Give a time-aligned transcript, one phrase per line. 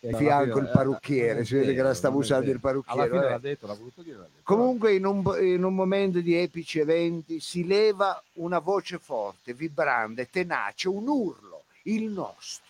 [0.00, 2.60] di fianco il eh, parrucchiere, eh, si vede che la stava non è usando il
[2.60, 3.00] parrucchiere.
[3.00, 3.32] Alla fine vabbè.
[3.32, 4.16] l'ha detto, l'ha voluto dire.
[4.16, 4.40] l'ha detto.
[4.42, 10.30] Comunque in un, in un momento di epici eventi si leva una voce forte, vibrante,
[10.30, 12.68] tenace, un urlo, il nostro.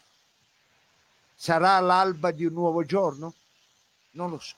[1.34, 3.32] Sarà l'alba di un nuovo giorno?
[4.12, 4.56] Non lo so.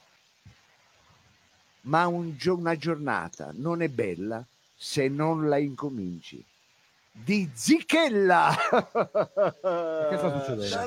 [1.83, 4.45] Ma un una giornata non è bella
[4.75, 6.45] se non la incominci.
[7.15, 8.57] Di Zichella!
[8.71, 10.81] Che sta succedendo?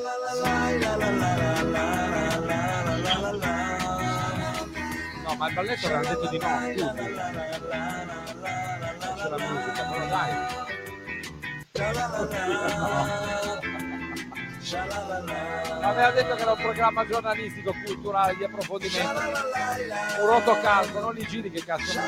[5.23, 6.83] No, ma il balletto aveva detto di no, scusi.
[9.15, 10.33] C'è la musica, però dai.
[15.81, 19.21] Aveva detto che era un programma giornalistico, culturale, di approfondimento.
[20.19, 21.99] Un rotocalco, non li giri che cazzo.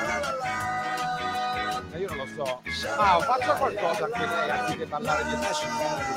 [1.97, 2.61] Ma io non lo so.
[2.95, 5.35] Ma faccia qualcosa anche lei anziché parlare di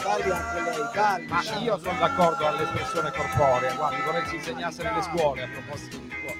[0.02, 1.26] Parli anche lei, parli.
[1.26, 5.96] ma io sono d'accordo all'espressione corporea, guardi, vorrei che si insegnasse nelle scuole a proposito
[5.96, 6.38] di scuola.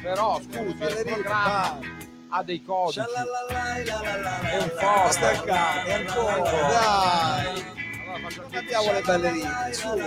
[0.00, 1.78] Però scusi, il programma
[2.28, 5.26] ha dei codici, è un forte.
[5.92, 7.64] ancora, dai.
[8.04, 10.00] Allora faccio Non il abbiamo le ballerine, su.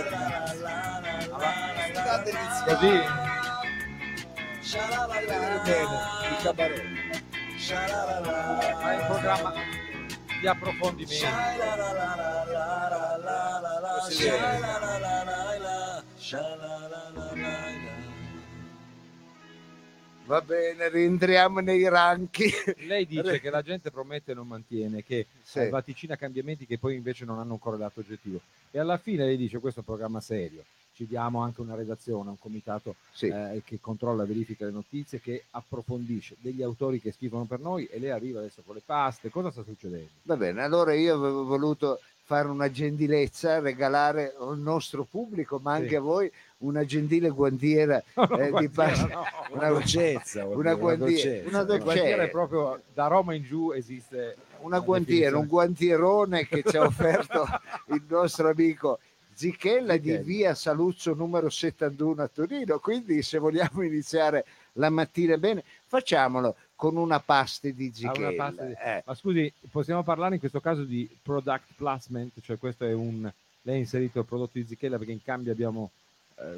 [1.92, 2.32] State
[2.66, 3.00] Così,
[5.64, 5.98] Bene,
[6.30, 7.28] il cabaret.
[7.68, 9.52] Ma è un programma
[10.40, 11.26] di approfondimento.
[20.26, 22.50] Va bene, rientriamo nei ranchi.
[22.86, 25.58] Lei dice che la gente promette e non mantiene, che Sì.
[25.60, 28.40] eh, vaticina cambiamenti che poi invece non hanno un correlato oggettivo.
[28.70, 32.30] E alla fine lei dice questo è un programma serio, ci diamo anche una redazione,
[32.30, 33.26] un comitato Sì.
[33.26, 37.98] eh, che controlla verifica le notizie, che approfondisce degli autori che scrivono per noi e
[37.98, 39.30] lei arriva adesso con le paste.
[39.30, 40.08] Cosa sta succedendo?
[40.22, 45.88] Va bene, allora io avevo voluto fare una gentilezza, regalare al nostro pubblico, ma anche
[45.88, 45.94] Sì.
[45.96, 48.00] a voi, una gentile guantiera
[48.38, 49.06] eh, di pasta.
[49.06, 49.24] no.
[49.50, 51.64] Una dolcezza, Una guantiera, una
[52.22, 57.46] è proprio da Roma in giù esiste una guantiera, un guantierone che ci ha offerto
[57.88, 58.98] il nostro amico
[59.40, 62.78] Zichella di via Saluzzo numero 71 a Torino.
[62.78, 68.32] Quindi, se vogliamo iniziare la mattina bene, facciamolo con una paste di Ah, Zichella.
[68.34, 72.84] pasta di- Eh, Ma scusi, possiamo parlare in questo caso di product placement, cioè questo
[72.84, 73.30] è un
[73.62, 75.90] lei ha inserito il prodotto di Zichella perché in cambio abbiamo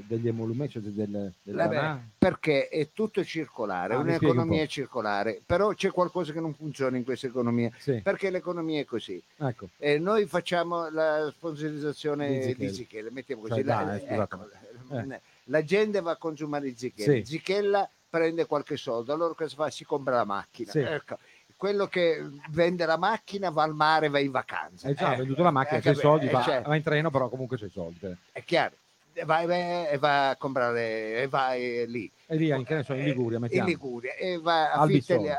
[0.06, 4.68] degli emolumenti, cioè del, del Vabbè, perché è tutto circolare, Ah, un un'economia po'.
[4.68, 9.22] circolare, però c'è qualcosa che non funziona in questa economia, Sì, perché l'economia è così.
[9.38, 9.68] ecco.
[9.78, 13.10] Eh, noi facciamo la sponsorizzazione Di Zichella.
[13.10, 13.62] Mettiamo Cioè, così.
[13.64, 14.48] la, dai, ecco,
[14.92, 15.20] eh.
[15.44, 17.24] la gente va a consumare il Zichella, Sì.
[17.24, 19.70] Zichella prende qualche soldo, allora cosa fa?
[19.70, 20.70] Si compra la macchina.
[20.70, 20.78] Sì.
[20.80, 21.18] Ecco.
[21.56, 22.20] Quello che
[22.50, 24.88] vende la macchina va al mare, va in vacanza.
[24.88, 26.82] Hai già Eh, venduto la macchina, eh, c'è i soldi, Eh, va, cioè, va in
[26.82, 28.00] treno, però comunque c'è i soldi.
[28.32, 28.74] è chiaro.
[29.14, 32.82] E va, e va a comprare e va eh, lì E lì, in, che ne
[32.82, 33.68] so, in Liguria, in mettiamo.
[33.68, 34.90] Liguria e va a Al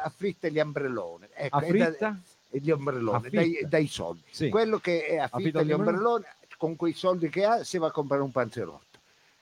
[0.03, 2.19] affitta, gli, ombrelloni ecco, A e fritta?
[2.49, 4.49] gli ombrelloni dai, dai soldi Sì.
[4.49, 6.23] quello che è affitta gli ombrelloni
[6.57, 8.92] con quei soldi che ha si va a comprare un panzerotto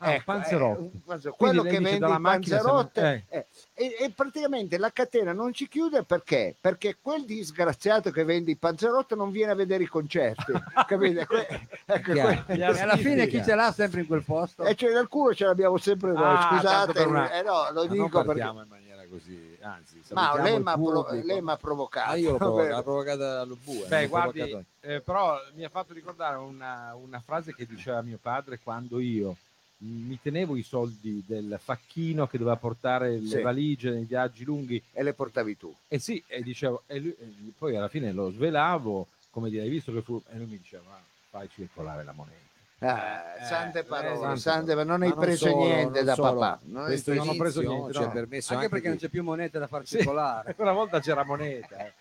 [0.04, 0.92] Ah, Ecco, panzerotto.
[1.14, 3.46] eh, quello che vende i panzerotte non- eh,
[3.76, 6.56] e, e praticamente la catena non ci chiude perché?
[6.60, 10.54] Perché quel disgraziato che vende i panzerotti non viene a vedere i concerti
[10.88, 11.28] capite?
[11.28, 12.44] Que- ecco, Chiaro.
[12.46, 14.64] que- E alla fine chi ce l'ha sempre in quel posto?
[14.64, 17.82] e cioè nel culo ce l'abbiamo sempre noi Ah, scusate per una- eh, no, lo
[17.86, 21.28] Ma non dico perché in maniera così, anzi, ma lei mi ha pro- pubblico.
[21.28, 23.86] lei m'ha provocato Ah, io l'ho provocata, l'ha provocata lo bue.
[23.88, 28.18] Beh, l'ho guardi, eh, però mi ha fatto ricordare una, una frase che diceva mio
[28.20, 29.36] padre quando io
[29.84, 33.42] mi tenevo i soldi del facchino che doveva portare le Sì.
[33.42, 37.52] valigie nei viaggi lunghi e le portavi tu e sì, e dicevo, e lui- e
[37.58, 40.84] poi alla fine lo svelavo, come dire, hai visto che fu, e lui mi diceva,
[40.90, 42.40] "Ma fai circolare la moneta.
[42.84, 46.04] Ah, Eh, sante eh, parole, sante sante, ma non Ma hai non preso solo, niente
[46.04, 46.40] da solo.
[46.40, 46.60] papà.
[46.64, 48.12] Non non ho preso niente, ci ha no.
[48.12, 49.98] permesso Anche anche, perché non c'è più moneta da far Sì.
[49.98, 50.56] circolare.
[50.58, 51.78] Una volta c'era moneta.
[51.86, 51.94] eh.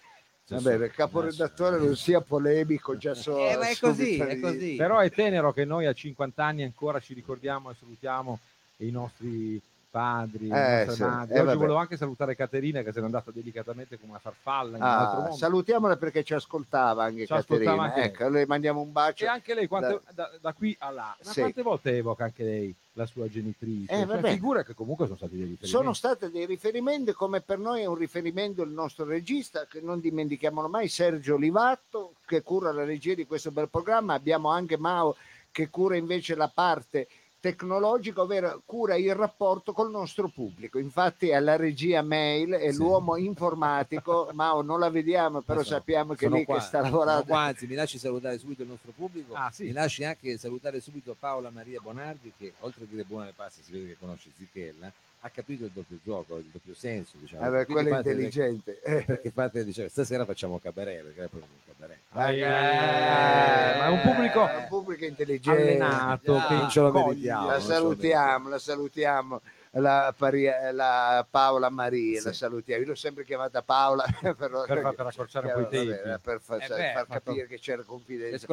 [0.50, 3.38] Vabbè, il caporedattore non sia polemico, già so.
[3.38, 4.75] Eh, ma è così, è così.
[4.75, 8.38] Però è tenero che noi a 50 anni ancora ci ricordiamo e salutiamo
[8.79, 11.02] i nostri padri, Eh, sì.
[11.02, 11.34] madri.
[11.34, 11.56] Eh, Oggi vabbè.
[11.58, 15.19] volevo anche salutare Caterina che se n'è andata delicatamente come una farfalla in un altro
[15.19, 15.37] Ah, mondo.
[15.37, 17.82] salutiamola perché ci ascoltava anche Ci ascoltava Caterina.
[17.84, 18.06] anche lei.
[18.08, 19.25] ecco, le mandiamo un bacio.
[19.25, 21.40] E anche lei, quante- da, da qui a là, ma Sì.
[21.40, 23.92] quante volte evoca anche lei la sua genitrice?
[23.92, 25.66] Eh, Cioè, figure che comunque sono stati dei riferimenti.
[25.76, 29.98] Sono state dei riferimenti, come per noi è un riferimento il nostro regista, che non
[30.00, 34.14] dimentichiamolo mai, Sergio Olivatto, che cura la regia di questo bel programma.
[34.14, 35.16] Abbiamo anche Mao
[35.52, 37.08] che cura invece la parte
[37.40, 40.78] tecnologica, ovvero cura il rapporto col nostro pubblico.
[40.78, 42.76] Infatti alla regia mail è Sì.
[42.78, 47.32] l'uomo informatico, Mao non la vediamo, però sono- sappiamo che lì qua, che sta lavorando.
[47.34, 49.34] anzi, mi lasci salutare subito il nostro pubblico.
[49.34, 49.64] Ah, sì.
[49.64, 53.72] Mi lasci anche salutare subito Paola Maria Bonardi, che oltre a dire buone passe, si
[53.72, 57.17] vede che conosce Zichella, ha capito il doppio gioco, il doppio senso.
[57.19, 57.46] Diciamo.
[57.46, 58.81] Eh beh, Quindi quello è intelligente.
[58.82, 59.02] Eh.
[59.05, 61.99] Perché fate, dice, stasera facciamo cabaret, perché è proprio un cabaret.
[62.12, 65.62] Eh, ma è un pubblico un pubblico intelligente.
[65.62, 67.46] allenato già, che ce lo meritiamo.
[67.46, 69.40] La salutiamo, la salutiamo.
[69.75, 72.26] La, Paria- la Paola Maria, Sì.
[72.26, 72.82] la salutiamo.
[72.82, 76.20] Io l'ho sempre chiamata Paola per, fa- per accorciare un po' i Vabbè, tempi.
[76.22, 78.46] per far, Eh beh, far capire che c'era confidenza.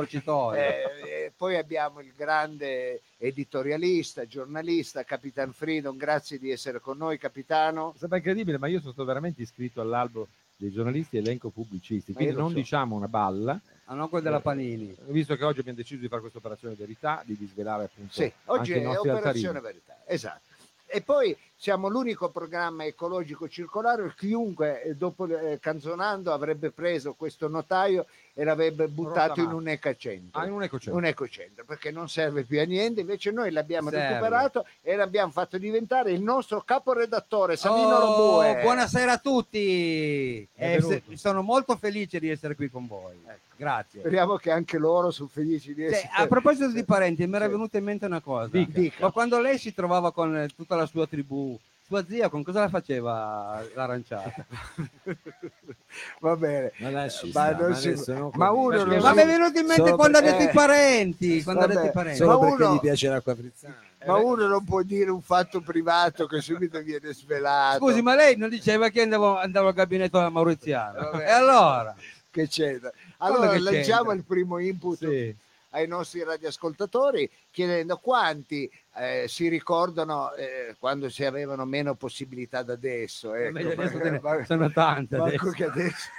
[0.53, 5.97] Eh, eh, poi abbiamo il grande editorialista, giornalista, Capitan Freedom.
[5.97, 7.95] Grazie di essere con noi, capitano.
[7.97, 12.49] Sembra incredibile, ma io sono stato veramente iscritto all'albo dei giornalisti elenco pubblicisti, quindi non
[12.49, 12.55] so.
[12.55, 14.95] diciamo una balla, Ah, non quella della Panini.
[15.07, 18.73] visto che oggi abbiamo deciso di fare questa operazione verità, di disvelare appunto Sì, oggi
[18.73, 19.59] è Operazione altarini.
[19.61, 20.41] Verità, esatto.
[20.89, 27.49] E poi siamo l'unico programma ecologico circolare, chiunque eh, dopo eh, Canzonando avrebbe preso questo
[27.49, 28.07] notaio
[28.39, 30.39] e l'avrebbe buttato in un ecocentro.
[30.39, 30.95] Ah, in un ecocentro.
[30.99, 34.09] un ecocentro perché non serve più a niente invece noi l'abbiamo Serve.
[34.09, 37.99] recuperato e l'abbiamo fatto diventare il nostro caporedattore Savino Oh,
[38.37, 40.47] Lobue buonasera a tutti.
[40.53, 43.15] Eh, se- sono molto felice di essere qui con voi.
[43.25, 43.45] Ecco.
[43.55, 44.01] Grazie.
[44.01, 47.79] speriamo che anche loro sono felici di essere a proposito di parenti, mi era venuta
[47.79, 48.49] in mente una cosa.
[48.51, 48.79] Dica.
[48.79, 48.97] Dica.
[48.99, 51.57] Ma quando lei si trovava con tutta la sua tribù,
[51.87, 54.45] sua zia con cosa la faceva l'aranciata?
[56.19, 58.03] va bene Ma Ma non ma si-
[58.33, 60.45] ma uno non perché- Ma mi è venuto in mente quando ha per- detto eh.
[60.45, 61.43] i parenti.
[61.43, 62.17] Quando ha Vabbè, detto i parenti.
[62.17, 63.77] Solo Ma perché uno- gli piace l'acqua frizzante.
[64.05, 68.35] ma uno non può dire un fatto privato che subito viene svelato Scusi, ma lei
[68.35, 71.09] non diceva che andavo, andavo al gabinetto della Mauriziana?
[71.09, 71.23] Vabbè.
[71.25, 71.95] E allora?
[72.29, 74.13] che c'entra allora che lanciamo c'entra?
[74.13, 75.35] il primo input Sì.
[75.77, 82.73] Ai nostri radioascoltatori chiedendo quanti eh, si ricordano eh, quando si avevano meno possibilità da
[82.73, 83.33] adesso.
[83.35, 83.57] Eh, Ecco.
[83.81, 85.15] adesso Ma- sono tante.
[85.15, 85.51] adesso.
[85.51, 86.09] che adesso.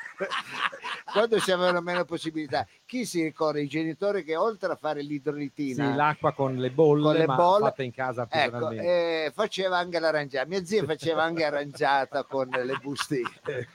[1.13, 2.67] Quando si avevano meno possibilità.
[2.85, 3.61] Chi si ricorda?
[3.61, 7.35] I genitori che oltre a fare Sì, l'idrolitina l'acqua con le bolle, Con le ma
[7.37, 7.65] bolle.
[7.67, 10.47] fatta in casa Ecco, eh, faceva anche l'arrangiata.
[10.49, 13.29] Mia zia faceva anche arrangiata con le bustine.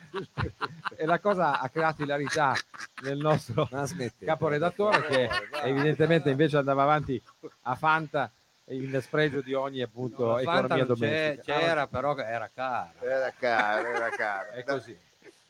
[0.96, 2.54] E la cosa ha creato ilarità
[3.02, 3.68] nel nostro
[4.24, 5.30] caporedattore che
[5.64, 7.22] evidentemente invece andava avanti
[7.64, 8.32] a Fanta
[8.68, 11.42] in spregio di ogni appunto Fanta economia domestica.
[11.60, 12.94] c'era, però era cara.
[13.00, 14.52] Era caro, era caro.
[14.52, 14.98] È così.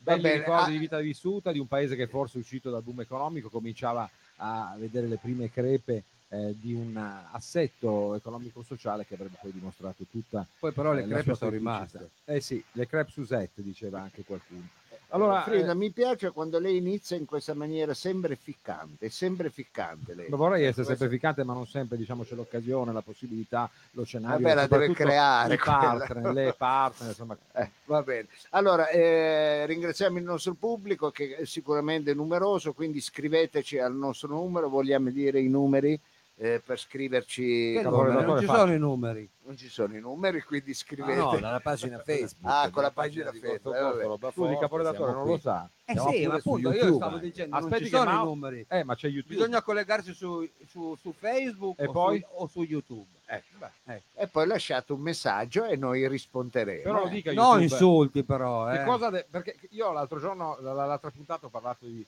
[0.04, 3.00] Belli bene, ricordi ah- di vita vissuta di un paese che forse uscito dal boom
[3.00, 6.96] economico cominciava a vedere le prime crepe eh, di un
[7.30, 12.10] assetto economico-sociale che avrebbe poi dimostrato tutta Poi però le eh, crepe sono rimaste.
[12.24, 14.68] Eh sì, le crepe Suzette diceva anche qualcuno.
[15.14, 20.12] Allora, Frida, eh, mi piace quando lei inizia in questa maniera sempre ficcante, sempre ficcante
[20.12, 20.28] lei.
[20.28, 24.02] Ma vorrei essere Questo- sempre ficcante, ma non sempre diciamo, c'è l'occasione, la possibilità, lo
[24.04, 24.40] scenario.
[24.40, 25.78] Vabbè, la deve creare quella.
[25.78, 27.36] partner, le partner, insomma.
[27.56, 28.26] Eh, va bene.
[28.50, 34.68] Allora, eh, ringraziamo il nostro pubblico che è sicuramente numeroso, quindi scriveteci al nostro numero,
[34.68, 35.96] vogliamo dire i numeri
[36.36, 37.80] eh, per scriverci.
[37.82, 39.28] Non ci sono i numeri.
[39.46, 41.14] Non ci sono i numeri, quindi Ah, scrivete.
[41.18, 42.50] no, dalla pagina Facebook.
[42.52, 45.30] Ah, con la pagina Facebook, eh, Scusi, il forte, caporedattore non qui.
[45.32, 45.68] lo sa.
[45.84, 47.26] Eh sì, ma appunto io YouTube stavo anche.
[47.26, 48.66] dicendo, Aspetti non ci che sono Mao- i numeri.
[48.68, 49.34] Eh, ma c'è YouTube.
[49.34, 52.20] Bisogna collegarsi su, su- su Facebook E o, poi?
[52.20, 53.06] su, o su YouTube.
[53.26, 53.70] Ecco.
[53.86, 54.02] Eh.
[54.14, 56.82] E poi lasciate un messaggio e noi risponderemo.
[56.82, 57.10] Però lo eh.
[57.10, 57.62] dica No YouTube.
[57.64, 58.66] insulti però.
[58.70, 58.84] Che eh.
[58.84, 62.04] cosa de- perché io l'altro giorno, la- l'altra puntata ho parlato di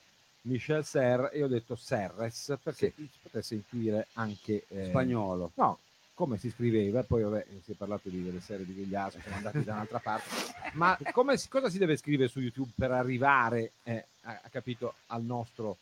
[0.47, 5.51] Michel Serre e ho detto Serres perché si potesse intuire anche eh, Spagnolo.
[5.55, 5.79] No,
[6.13, 9.63] come si scriveva, poi vabbè, si è parlato di delle serie di Vigliaso, siamo andati
[9.63, 10.29] da un'altra parte,
[10.73, 15.23] ma come cosa si deve scrivere su YouTube per arrivare, eh, a, a capito, al
[15.23, 15.77] nostro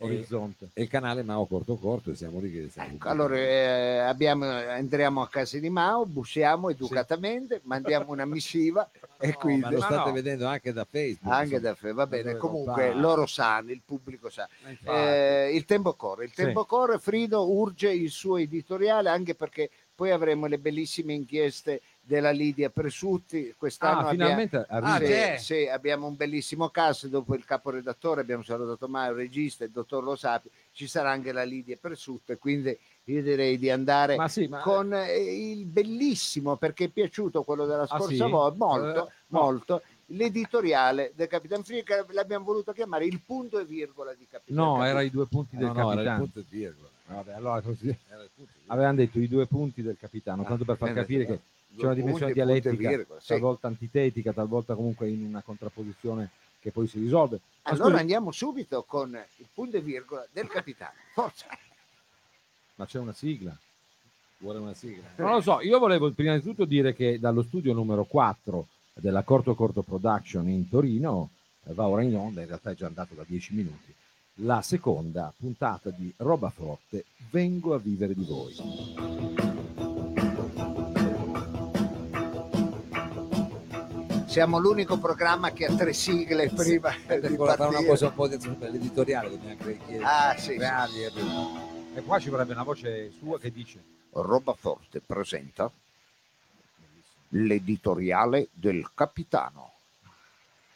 [0.00, 0.68] orizzonte?
[0.74, 4.46] E il canale Mao Corto Corto, e siamo lì che siamo Ecco, allora eh, abbiamo-
[4.46, 8.88] entriamo a casa di Mao, bussiamo educatamente, mandiamo una missiva
[9.18, 10.12] e No, quindi ma lo state no.
[10.12, 11.32] vedendo anche da Facebook.
[11.32, 11.68] anche insomma.
[11.70, 14.48] da fe- va bene, dove comunque loro sanno, il pubblico sa.
[14.66, 14.78] Eh.
[15.48, 16.42] Eh, il tempo corre, il Sì.
[16.44, 22.30] tempo corre, Frido urge il suo editoriale anche perché poi avremo le bellissime inchieste della
[22.30, 24.94] Lidia Presutti, quest'anno Ah, abbiamo- finalmente arriva.
[24.94, 25.36] Ah, sì, c'è?
[25.38, 30.02] sì, abbiamo un bellissimo cast dopo il caporedattore, abbiamo salutato Mario, il regista, il dottor
[30.02, 34.46] Lo Sapi, ci sarà anche la Lidia Presutti, quindi io direi di andare ma sì,
[34.46, 38.30] ma con eh, il bellissimo, perché è piaciuto quello della Ah, scorsa sì?
[38.30, 39.40] volta, molto, Eh, no.
[39.40, 44.64] molto, l'editoriale del Capitan che l'abbiamo voluto chiamare il punto e virgola di Capitan no,
[44.74, 44.88] Capitan.
[44.88, 46.18] era i due punti del No, no, era il capitano.
[46.24, 46.88] punto e virgola.
[47.06, 48.50] Vabbè, allora così- punto e virgola.
[48.66, 51.40] avevano detto i due punti del capitano, Ah, tanto per far eh, capire che due
[51.76, 57.40] c'è una dimensione dialettica, talvolta antitetica, talvolta comunque in una contrapposizione che poi si risolve.
[57.62, 60.94] Ma Allora scusi, andiamo subito con il punto e virgola del capitano.
[61.14, 61.46] Forza!
[62.80, 63.56] ma c'è una sigla.
[64.38, 65.04] Vuole una sigla?
[65.16, 69.22] Non lo so, io volevo prima di tutto dire che dallo studio numero 4 della
[69.22, 71.28] Corto Corto Production in Torino
[71.64, 73.94] eh, va ora in onda, in realtà è già andato da 10 minuti,
[74.36, 79.59] la seconda puntata di Roba Forte, Vengo a vivere di voi.
[84.30, 87.84] Siamo l'unico programma che ha tre sigle prima Per di fare una partire.
[87.84, 90.04] cosa un po' di l'editoriale, dobbiamo chiedere.
[90.04, 90.58] Ah, sì, sì.
[90.58, 91.12] reali e-
[91.94, 93.82] E qua ci vorrebbe una voce sua che dice
[94.12, 95.68] Roba Forte presenta
[97.30, 99.72] l'editoriale del capitano.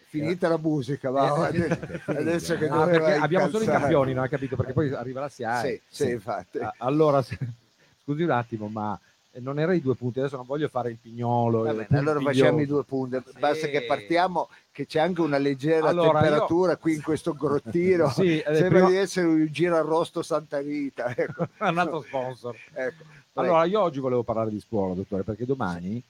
[0.08, 4.28] Finita la musica, va, Eh, adesso, adesso che Ah, abbiamo solo i campioni, non hai
[4.28, 4.56] capito?
[4.56, 5.82] Perché poi arriva la SIAE.
[5.88, 6.58] Sì, sì, infatti.
[6.78, 7.22] Allora,
[8.02, 8.98] scusi un attimo, ma
[9.40, 11.62] non era i due punti, adesso non voglio fare il pignolo.
[11.62, 13.18] Va il bene, allora facciamo i due punti.
[13.24, 13.38] Sì.
[13.38, 18.10] Basta che partiamo, che c'è anche una leggera Allora, temperatura qui in questo grottino.
[18.14, 21.14] Sì, eh, Sembra prima- di essere un girarrosto Santa Rita.
[21.16, 21.48] Ecco.
[21.58, 22.56] un altro sponsor.
[22.72, 23.02] ecco.
[23.34, 26.00] Allora, io oggi volevo parlare di scuola, dottore, perché domani,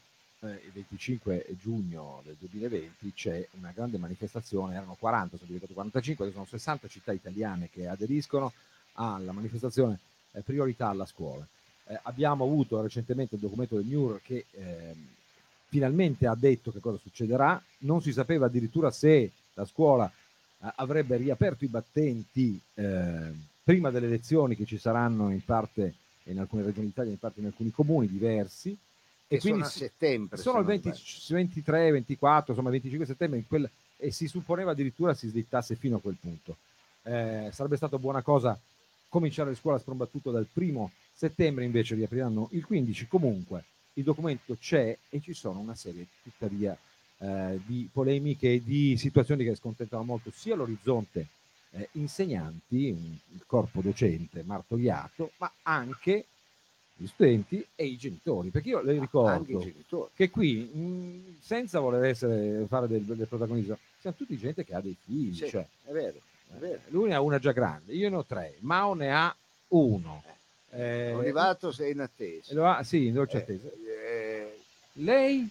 [0.41, 6.31] eh, il 25 giugno del 2020, c'è una grande manifestazione, erano 40, sono diventati 45,
[6.33, 8.53] sono 60 città italiane che aderiscono
[8.95, 9.99] alla manifestazione
[10.33, 11.47] eh, Priorità alla scuola.
[11.87, 15.07] Eh, abbiamo avuto recentemente il documento del MIUR che ehm,
[15.67, 21.17] finalmente ha detto che cosa succederà, non si sapeva addirittura se la scuola eh, avrebbe
[21.17, 26.87] riaperto i battenti eh, prima delle elezioni che ci saranno in parte in alcune regioni
[26.87, 28.71] d'Italia, in parte in alcuni comuni diversi.
[29.27, 30.37] E E quindi sono a settembre.
[30.39, 31.43] sono il se non 20 sbaglio.
[31.43, 36.01] 23, 24, insomma 25 settembre in quel- e si supponeva addirittura si slittasse fino a
[36.01, 36.57] quel punto.
[37.03, 38.59] Eh, sarebbe stata buona cosa
[39.09, 43.07] cominciare le scuole a sprombattuto dal primo settembre, invece riapriranno il 15.
[43.07, 46.77] Comunque il documento c'è e ci sono una serie tuttavia
[47.19, 51.27] eh, di polemiche e di situazioni che scontentano molto sia l'orizzonte
[51.71, 56.27] eh, insegnanti, il corpo docente martoriato, ma anche
[56.97, 59.59] gli studenti e i genitori, perché io le ricordo
[60.15, 64.81] che qui, mh, senza voler essere, fare del, del protagonismo, siamo tutti gente che ha
[64.81, 66.21] dei figli, Sì, cioè, è vero,
[66.53, 66.81] è vero.
[66.89, 69.35] lui ne ha una già grande, io ne ho tre, Mao ne ha
[69.69, 70.23] uno.
[70.27, 70.33] Eh,
[70.77, 72.55] Olivato sei in attesa.
[72.55, 73.69] lo ha- sì, in dolce Eh, attesa.
[73.69, 74.59] eh,
[74.95, 75.49] Lei?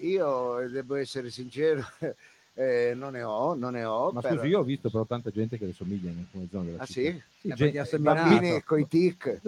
[0.00, 1.84] io devo essere sincero,
[2.54, 4.10] eh, non ne ho, non ne ho.
[4.12, 6.64] Ma però- scusi, io ho visto però tanta gente che le somiglia in alcune zone
[6.66, 7.00] della Ah città.
[7.00, 7.22] sì?
[7.40, 7.98] Sì, Eh, gente-.
[7.98, 9.40] Bambini con i tic.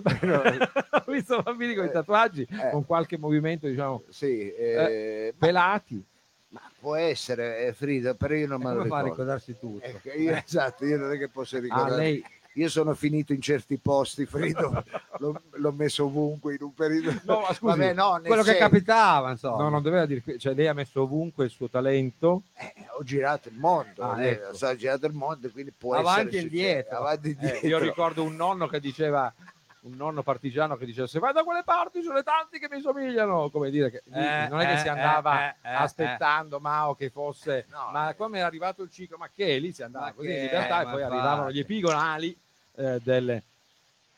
[1.07, 2.71] ho visto bambini con i tatuaggi, Eh.
[2.71, 6.05] con qualche movimento, diciamo, Sì, eh, pelati.
[6.49, 9.11] ma può essere, eh, Frida, però io non me lo come fa a ricordo.
[9.23, 9.85] ricordarsi tutto?
[9.87, 11.97] Ecco, io, esatto, io non è che posso Ah, ricordare.
[11.97, 12.25] lei,
[12.57, 14.85] Io sono finito in certi posti, Frido,
[15.19, 17.13] l'ho, l'ho messo ovunque in un periodo.
[17.25, 19.63] No, ma scusi, Vabbè, no, Quello che senso- capitava, insomma.
[19.65, 22.43] no, non doveva dire, cioè lei ha messo ovunque il suo talento.
[22.57, 24.55] Eh, ho girato il mondo, Ah, eh, ecco.
[24.55, 26.97] so, ho girato il mondo, quindi può Avanti essere e indietro.
[26.99, 27.67] Avanti e Eh, indietro.
[27.69, 29.33] io ricordo un nonno che diceva,
[29.81, 33.51] un nonno partigiano che diceva se vai da quelle parti sono tanti che mi somigliano,
[33.51, 37.11] come dire che Eh, non è che eh, si andava eh, eh, aspettando Mao che
[37.11, 38.17] fosse, No, ma eh.
[38.17, 40.81] come è arrivato il ciclo, ma che lì si andava Ma così che- in libertà
[40.83, 42.35] e poi arrivavano gli epigonali
[42.77, 43.43] eh, delle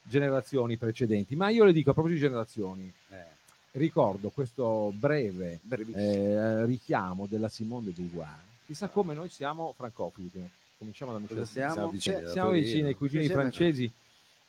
[0.02, 1.36] generazioni precedenti.
[1.36, 3.34] Ma io le dico a proposito di generazioni, Eh,
[3.72, 5.60] ricordo questo breve
[5.94, 8.38] eh, richiamo della Simone de Beauvoir.
[8.66, 10.50] Chissà come noi siamo francofili.
[10.78, 11.92] Cominciamo da siamo?
[11.98, 13.90] Siamo vicini ai cugini francesi,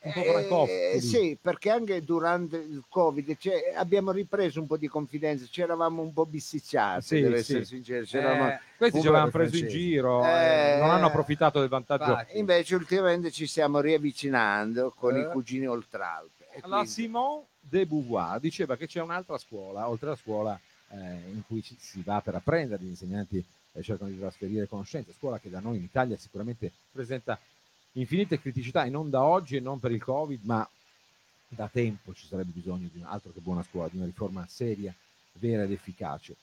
[0.00, 1.00] un po' Eh, francofili.
[1.00, 6.02] sì, perché anche durante il Covid cioè, abbiamo ripreso un po' di confidenza, ci eravamo
[6.02, 7.40] un po' bisticciati, Sì, devo sì.
[7.40, 8.04] essere sincero.
[8.04, 12.04] eh, Questi ci avevano preso in giro, Eh, eh, non hanno approfittato del vantaggio.
[12.10, 12.38] infatti.
[12.38, 15.20] Invece ultimamente ci stiamo riavvicinando con Eh.
[15.22, 16.46] i cugini Oltralpe.
[16.54, 20.58] La quindi- Simone de Beauvoir diceva che c'è un'altra scuola, oltre alla scuola
[20.90, 20.96] eh,
[21.32, 25.38] in cui ci- si va per apprendere, gli insegnanti eh, cercano di trasferire conoscenze, scuola
[25.38, 27.38] che da noi in Italia sicuramente presenta
[28.00, 30.68] infinite criticità e non da oggi e non per il Covid, ma
[31.48, 34.94] da tempo ci sarebbe bisogno di un altro che buona scuola, di una riforma seria,
[35.34, 36.36] vera ed efficace.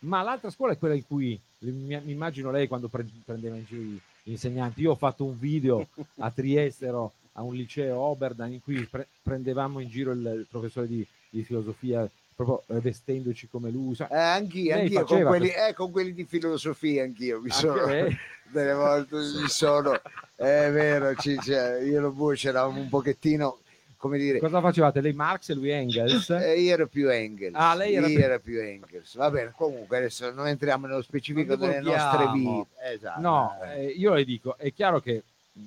[0.00, 3.82] Ma l'altra scuola è quella in cui mi, immagino lei quando pre- prendeva in giro
[3.82, 4.82] gli insegnanti.
[4.82, 9.08] Io ho fatto un video a Trieste, ero a un liceo Oberdan in cui pre-
[9.22, 13.94] prendevamo in giro il, il professore di, di filosofia proprio eh, vestendoci come lui.
[13.98, 18.16] Eh, anch'io, anch'io con, quelli, eh, con quelli di filosofia, anch'io mi Anche sono lei?
[18.52, 19.92] delle volte mi sono,
[20.36, 23.60] è vero, ci- cioè, io e lo Bue c'eravamo un pochettino,
[23.96, 25.00] come dire, Cosa facevate?
[25.00, 26.28] Lei Marx e lui Engels?
[26.30, 29.96] eh, io ero più Engels, Ah, lei era più- ero più Engels, va bene, comunque
[29.98, 33.20] adesso non entriamo nello specifico delle nostre vite, esatto.
[33.20, 35.22] No, Eh, eh, io le dico, è chiaro che
[35.52, 35.60] mh,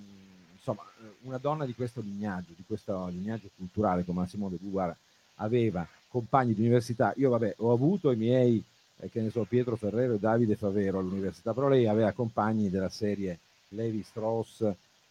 [0.54, 4.58] insomma, eh, una donna di questo lignaggio, di questo lignaggio culturale come la Simone de
[4.62, 4.96] Beauvoir
[5.36, 7.14] aveva compagni di università.
[7.18, 8.64] Io vabbè, ho avuto i miei,
[9.00, 12.88] eh, che ne so, Pietro Ferrero e Davide Favero all'università, però lei aveva compagni della
[12.88, 13.38] serie
[13.70, 14.62] Levi Strauss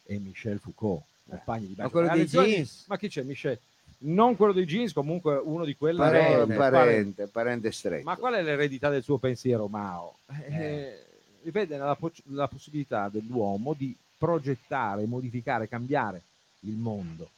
[0.06, 1.90] e Michel Foucault, compagni di Ma banco.
[1.90, 2.84] quello dei jeans?
[2.88, 3.58] Ma chi c'è Michel?
[4.06, 6.54] non quello dei jeans, comunque uno di quella Parente, rete.
[6.56, 8.04] parente, parente stretto.
[8.04, 10.18] Ma qual è l'eredità del suo pensiero, Mao?
[10.46, 11.04] Eh,
[11.44, 16.20] vede la, po- la possibilità dell'uomo di progettare, modificare, cambiare
[16.60, 17.30] il mondo,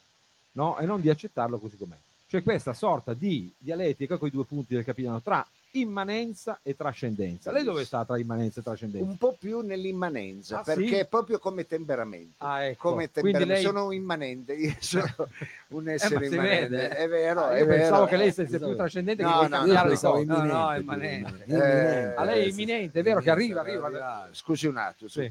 [0.52, 0.76] no?
[0.78, 1.96] E non di accettarlo così com'è.
[2.28, 7.52] Cioè questa sorta di dialettica con i due punti del capitano tra immanenza e trascendenza.
[7.52, 9.06] Lei dove sta tra immanenza e trascendenza?
[9.06, 10.94] un po' più nell'immanenza, Ah, perché sì?
[10.94, 12.34] è proprio come temperamento.
[12.44, 12.90] Ah, ecco.
[12.90, 13.52] Come temperamento.
[13.52, 13.62] lei...
[13.62, 15.14] Sono immanente, io sono
[15.68, 16.88] un Eh, essere si immanente.
[16.88, 17.78] È vero, Ah, è vero.
[17.78, 20.24] pensavo che lei fosse Pensavo- più trascendente No, che no, no, le cose.
[20.24, 21.44] No, no, imminente, immanente.
[21.44, 23.86] Eh, A lei è imminente, è vero che arriva, arriva.
[23.86, 24.28] arriva.
[24.32, 25.30] Scusi un attimo, Sì.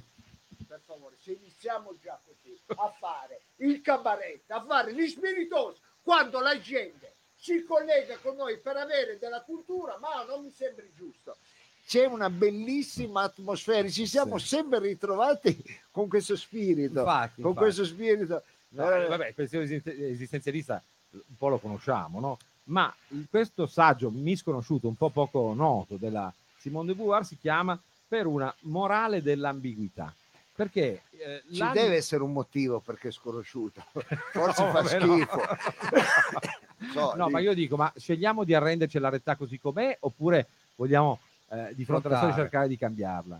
[0.67, 6.39] per favore, se iniziamo già così a fare il cabaret, a fare gli spiritosi, quando
[6.39, 11.35] la gente si collega con noi per avere della cultura, ma non mi sembri giusto.
[11.87, 17.65] C'è una bellissima atmosfera, ci siamo sempre ritrovati con questo spirito, Infatti, con infatti.
[17.65, 18.43] questo spirito.
[18.69, 20.81] No, Eh, eh, vabbè, il pensiero esisten- esistenzialista
[21.11, 22.37] un po' lo conosciamo, no?
[22.65, 22.93] Ma
[23.29, 28.53] questo saggio misconosciuto, un po' poco noto della Simone de Beauvoir si chiama Per una
[28.61, 30.13] morale dell'ambiguità.
[30.55, 33.83] Perché eh, Ci deve essere un motivo perché è sconosciuto,
[34.31, 34.87] forse No, fa no.
[34.87, 35.41] schifo.
[36.91, 40.47] So, No, dico- ma io dico, ma scegliamo di arrenderci alla realtà così com'è oppure
[40.75, 41.19] vogliamo
[41.49, 43.39] eh, di fronte alla storia cercare di cambiarla?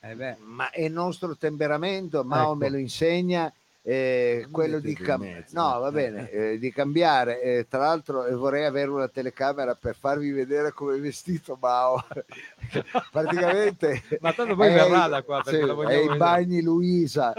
[0.00, 2.54] Eh beh, ma è il nostro temperamento, Mao Ecco.
[2.54, 3.52] me lo insegna.
[3.88, 7.40] Eh, quello di, cam- mezzo, no, va bene, eh, di cambiare.
[7.40, 12.04] eh, tra l'altro, eh, vorrei avere una telecamera per farvi vedere come è vestito Mao.
[13.12, 17.32] Praticamente, Ma tanto poi verrà da qua perché sì, è i bagni Luisa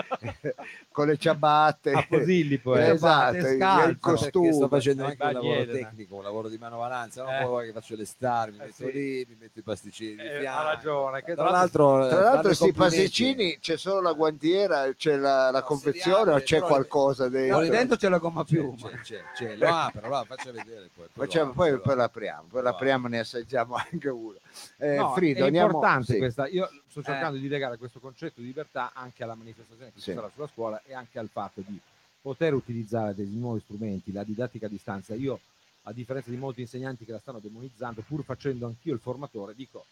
[0.92, 1.92] con le ciabatte.
[1.92, 2.92] A Posillipo, eh.
[2.92, 4.54] Esatto, Ciabatte il costume.
[4.54, 7.66] Sto facendo anche un lavoro tecnico, un lavoro di manovalanza, non Eh.
[7.66, 8.92] che faccio le star, mi Eh, metto sì.
[8.92, 12.64] lì, mi metto i pasticcini Eh, ha ragione, che Tra l'altro, Tra l'altro, i questi
[12.72, 12.96] complimenti.
[12.98, 17.30] pasticcini c'è solo la guantiera, c'è la, la No, confezione riapre, c'è però- qualcosa no,
[17.30, 17.60] dentro?
[17.62, 18.76] lì dentro c'è la gomma piuma.
[18.76, 19.56] c'è, c'è, c'è.
[19.58, 21.06] Lo apro, lo apro, faccia vedere poi.
[21.06, 22.02] poi lo Facciamo- apro, poi, lo poi apro.
[22.02, 24.38] l'apriamo, poi l'apriamo, ne assaggiamo anche uno.
[24.78, 26.18] Eh, No, Frido, è importante sì.
[26.18, 26.48] questa.
[26.48, 30.12] Io sto cercando di legare questo concetto di libertà anche alla manifestazione che Sì.
[30.12, 31.80] ci sarà sulla scuola e anche al fatto di
[32.22, 35.14] poter utilizzare dei nuovi strumenti, la didattica a distanza.
[35.14, 35.40] Io,
[35.84, 39.86] a differenza di molti insegnanti che la stanno demonizzando, pur facendo anch'io il formatore, dico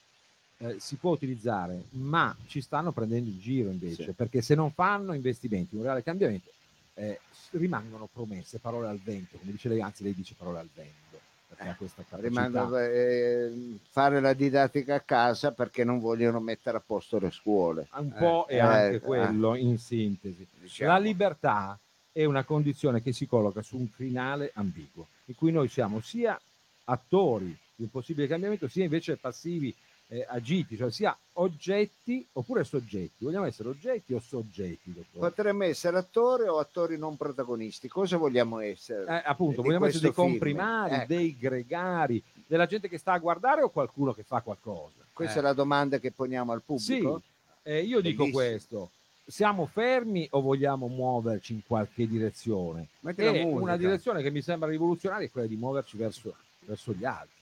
[0.58, 4.12] eh, si può utilizzare, ma ci stanno prendendo in giro invece, Sì.
[4.12, 6.50] perché se non fanno investimenti, un reale cambiamento,
[6.96, 7.20] eh,
[7.52, 11.68] rimangono promesse, parole al vento, come dice lei, anzi lei dice parole al vento, perché
[11.68, 12.28] ha questa capacità.
[12.28, 17.88] Rimango, eh, fare la didattica a casa perché non vogliono mettere a posto le scuole.
[17.98, 20.48] un po' Eh, e anche eh, quello in sintesi.
[20.62, 20.92] diciamo.
[20.92, 21.78] La libertà
[22.14, 26.40] è una condizione che si colloca su un crinale ambiguo, in cui noi siamo sia
[26.86, 29.74] attori di un possibile cambiamento, sia invece passivi,
[30.08, 33.24] eh, agiti, cioè sia oggetti oppure soggetti.
[33.26, 34.94] Vogliamo essere oggetti o soggetti?
[34.94, 35.30] dottore?
[35.30, 37.88] Potremmo essere attori o attori non protagonisti.
[37.88, 39.06] Cosa vogliamo essere?
[39.06, 40.28] Eh, appunto, vogliamo essere dei film?
[40.28, 41.06] comprimari, Ecco.
[41.08, 45.06] dei gregari, della gente che sta a guardare o qualcuno che fa qualcosa?
[45.12, 45.40] Questa eh.
[45.40, 47.22] è la domanda che poniamo al pubblico.
[47.24, 48.32] Sì, eh, io dico Bellissimo.
[48.32, 48.90] questo.
[49.28, 52.90] Siamo fermi o vogliamo muoverci in qualche direzione?
[53.02, 53.46] E musica.
[53.46, 57.34] una direzione che mi sembra rivoluzionaria è quella di muoverci verso, verso gli altri.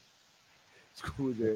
[0.95, 1.55] Scusi,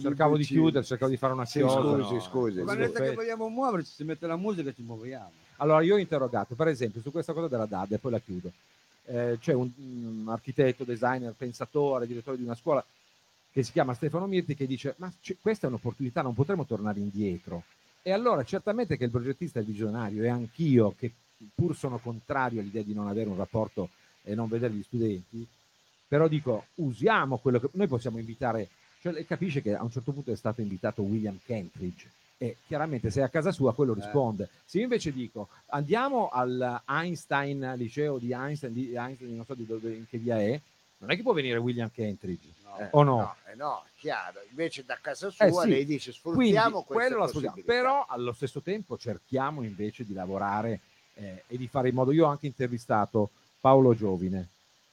[0.00, 2.62] cercavo di chiudere, cercavo di fare una Sì, scusi, scusi.
[2.62, 5.30] Ma detto che vogliamo muoverci, se mette la musica ci muoviamo.
[5.56, 8.50] Allora, io ho interrogato, per esempio, su questa cosa della DAD, e poi la chiudo.
[9.04, 12.84] Eh, c'è un, un architetto, designer, pensatore, direttore di una scuola
[13.50, 16.98] che si chiama Stefano Mirti che dice ma c'è- questa è un'opportunità, non potremo tornare
[16.98, 17.64] indietro.
[18.02, 21.12] E allora certamente che il progettista è il visionario e anch'io che
[21.54, 23.90] pur sono contrario all'idea di non avere un rapporto
[24.22, 25.46] e non vedere gli studenti,
[26.06, 28.68] però dico usiamo quello che noi possiamo invitare,
[29.00, 33.10] cioè lei capisce che a un certo punto è stato invitato William Kentridge e chiaramente
[33.10, 33.96] se è a casa sua quello Eh.
[33.96, 34.48] risponde.
[34.64, 39.66] Se io invece dico andiamo al Einstein, liceo di Einstein, di Einstein non so di
[39.66, 40.60] dove, in che via è,
[40.98, 42.54] non è che può venire William Kentridge.
[42.64, 42.78] No.
[42.78, 43.16] Eh, o no?
[43.16, 44.40] No, eh no, chiaro.
[44.50, 45.68] Invece da casa sua Eh sì.
[45.68, 47.62] lei dice sfruttiamo quello sfruttiamo.
[47.64, 50.80] Però allo stesso tempo cerchiamo invece di lavorare
[51.14, 52.12] eh, e di fare in modo.
[52.12, 53.30] Io ho anche intervistato
[53.60, 54.48] Paolo Giovine,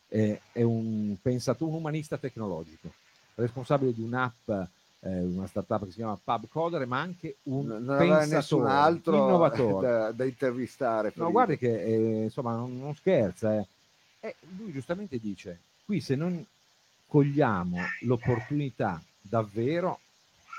[0.09, 2.93] eh, è un pensatore, un umanista tecnologico,
[3.35, 8.69] responsabile di un'app, eh, una startup che si chiama PubCoder, ma anche un non pensatore,
[8.69, 9.87] altro innovatore.
[9.87, 11.11] da, da intervistare.
[11.15, 13.55] No, guardi che eh, insomma non, non scherza.
[13.57, 13.67] eh.
[14.19, 16.43] E lui giustamente dice: qui se non
[17.07, 19.99] cogliamo l'opportunità davvero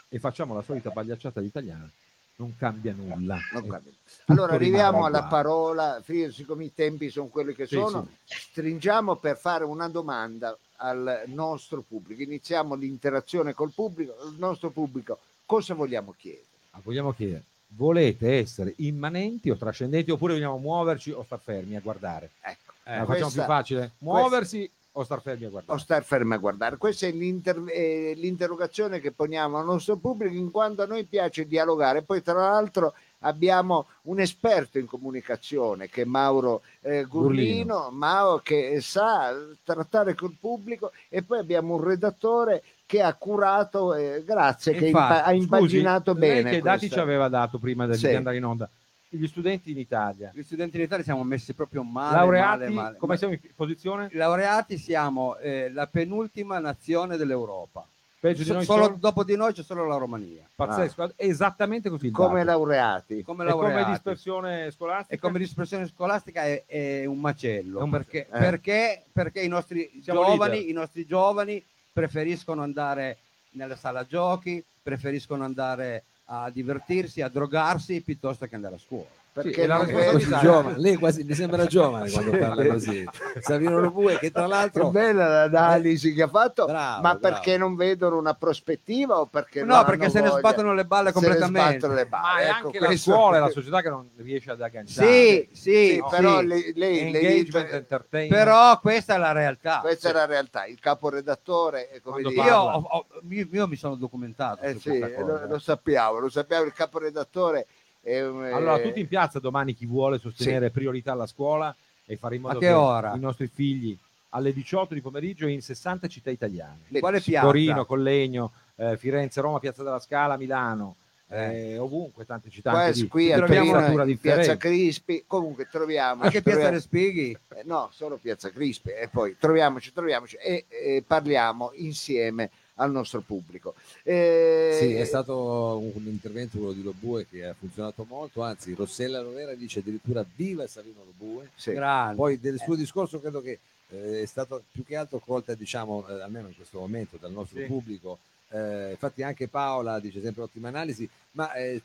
[0.08, 1.90] e facciamo la solita pagliacciata all'italiana,
[2.36, 3.38] non cambia nulla.
[3.52, 3.92] Non Eh, cambia.
[4.26, 5.28] Allora arriviamo alla uguale.
[5.28, 11.22] parola, siccome i tempi sono quelli che Sì, sono, stringiamo per fare una domanda al
[11.26, 12.22] nostro pubblico.
[12.22, 14.14] Iniziamo l'interazione col pubblico.
[14.30, 16.44] Il nostro pubblico, cosa vogliamo chiedere?
[16.72, 21.80] Ah, vogliamo chiedere: volete essere immanenti o trascendenti oppure vogliamo muoverci o star fermi a
[21.80, 22.32] guardare?
[22.40, 23.92] Ecco, La facciamo questa- più facile?
[23.98, 25.78] Muoversi O star fermi a guardare.
[25.78, 26.76] o star fermi a guardare.
[26.78, 31.46] Questa è l'inter- eh, l'interrogazione che poniamo al nostro pubblico in quanto a noi piace
[31.46, 32.00] dialogare.
[32.02, 38.78] Poi tra l'altro abbiamo un esperto in comunicazione che è Mauro eh, Gurlino, Mauro che
[38.80, 44.86] sa trattare col pubblico e poi abbiamo un redattore che ha curato, eh, grazie, che
[44.86, 46.50] Infatti, impa- ha impaginato Scusi, lei bene.
[46.52, 48.14] Che dati ci aveva dato prima di Sì.
[48.14, 48.70] andare in onda?
[49.08, 50.30] Gli studenti in Italia.
[50.34, 52.16] Gli studenti in Italia siamo messi proprio male.
[52.16, 52.96] Laureati, male, male.
[52.96, 54.08] come siamo in posizione?
[54.12, 57.86] Laureati siamo eh, la penultima nazione dell'Europa.
[58.18, 58.96] Peggio di noi solo- solo?
[58.98, 60.48] dopo di noi c'è solo la Romania.
[60.54, 62.10] Pazzesco, esattamente così.
[62.10, 63.22] come laureati.
[63.22, 63.90] Come E come laureati.
[63.92, 65.14] dispersione scolastica?
[65.14, 67.78] E come dispersione scolastica è, è un macello.
[67.78, 68.26] È un perché.
[68.26, 68.38] Eh.
[68.38, 70.70] perché, perché i nostri Siamo giovani, leader.
[70.70, 73.18] i nostri giovani preferiscono andare
[73.50, 79.24] nella sala giochi, preferiscono andare a divertirsi, a drogarsi piuttosto che andare a scuola.
[79.36, 80.78] Perché la non Così giovane.
[80.78, 83.04] Lei quasi mi sembra giovane quando parla così.
[83.40, 87.18] Savino Lobue che tra È l'altro bella l'analisi che ha fatto, Bravo, ma bravo.
[87.18, 90.38] perché non vedono una prospettiva o perché no, non perché se ne voglia?
[90.38, 91.86] sbattono le balle Se ne completamente.
[91.88, 92.40] le Ma balle.
[92.42, 95.06] è Ecco, anche la questo- scuola la società che non riesce ad agganciare.
[95.06, 95.60] Sì, sì,
[95.94, 96.46] Sì, però sì.
[96.46, 99.80] lei, lei- però questa è la realtà.
[99.80, 100.64] questa è la realtà.
[100.64, 102.76] Il caporedattore è come Quando dire, Io, parla.
[102.76, 106.64] ho- ho- io- io mi sono documentato eh sì, lo, lo sappiamo, lo sappiamo.
[106.64, 107.66] Il caporedattore
[108.06, 112.16] è un, Allora, eh, tutti in piazza domani chi vuole sostenere priorità alla scuola e
[112.16, 113.14] fare in modo A che ora?
[113.16, 113.98] i nostri figli
[114.30, 116.82] alle 18 di pomeriggio in 60 città italiane.
[117.00, 117.46] Quale piazza?
[117.46, 120.96] Torino, Collegno, eh, Firenze, Roma, Piazza della Scala, Milano,
[121.28, 122.70] eh, ovunque tante città.
[122.70, 124.18] qua, anche di- qui di a struttura Torino.
[124.20, 127.36] Piazza Crispi, comunque troviamo Anche Piazza Respighi?
[127.56, 133.20] Eh, no, solo Piazza Crispi e poi troviamoci, troviamoci e, e parliamo insieme al nostro
[133.20, 133.74] pubblico.
[134.02, 139.20] Eh, Sì, è stato un intervento quello di Lobue che ha funzionato molto, anzi Rossella
[139.20, 141.50] Rovera dice addirittura viva Savino Lobue.
[141.54, 141.72] sì.
[141.72, 142.16] Grande.
[142.16, 143.58] Poi del suo discorso credo che
[143.90, 147.58] eh, è stato più che altro colta, diciamo, eh, almeno in questo momento dal nostro
[147.60, 147.66] Sì.
[147.66, 148.18] pubblico.
[148.50, 151.82] Eh, infatti anche Paola dice sempre ottima analisi, ma eh,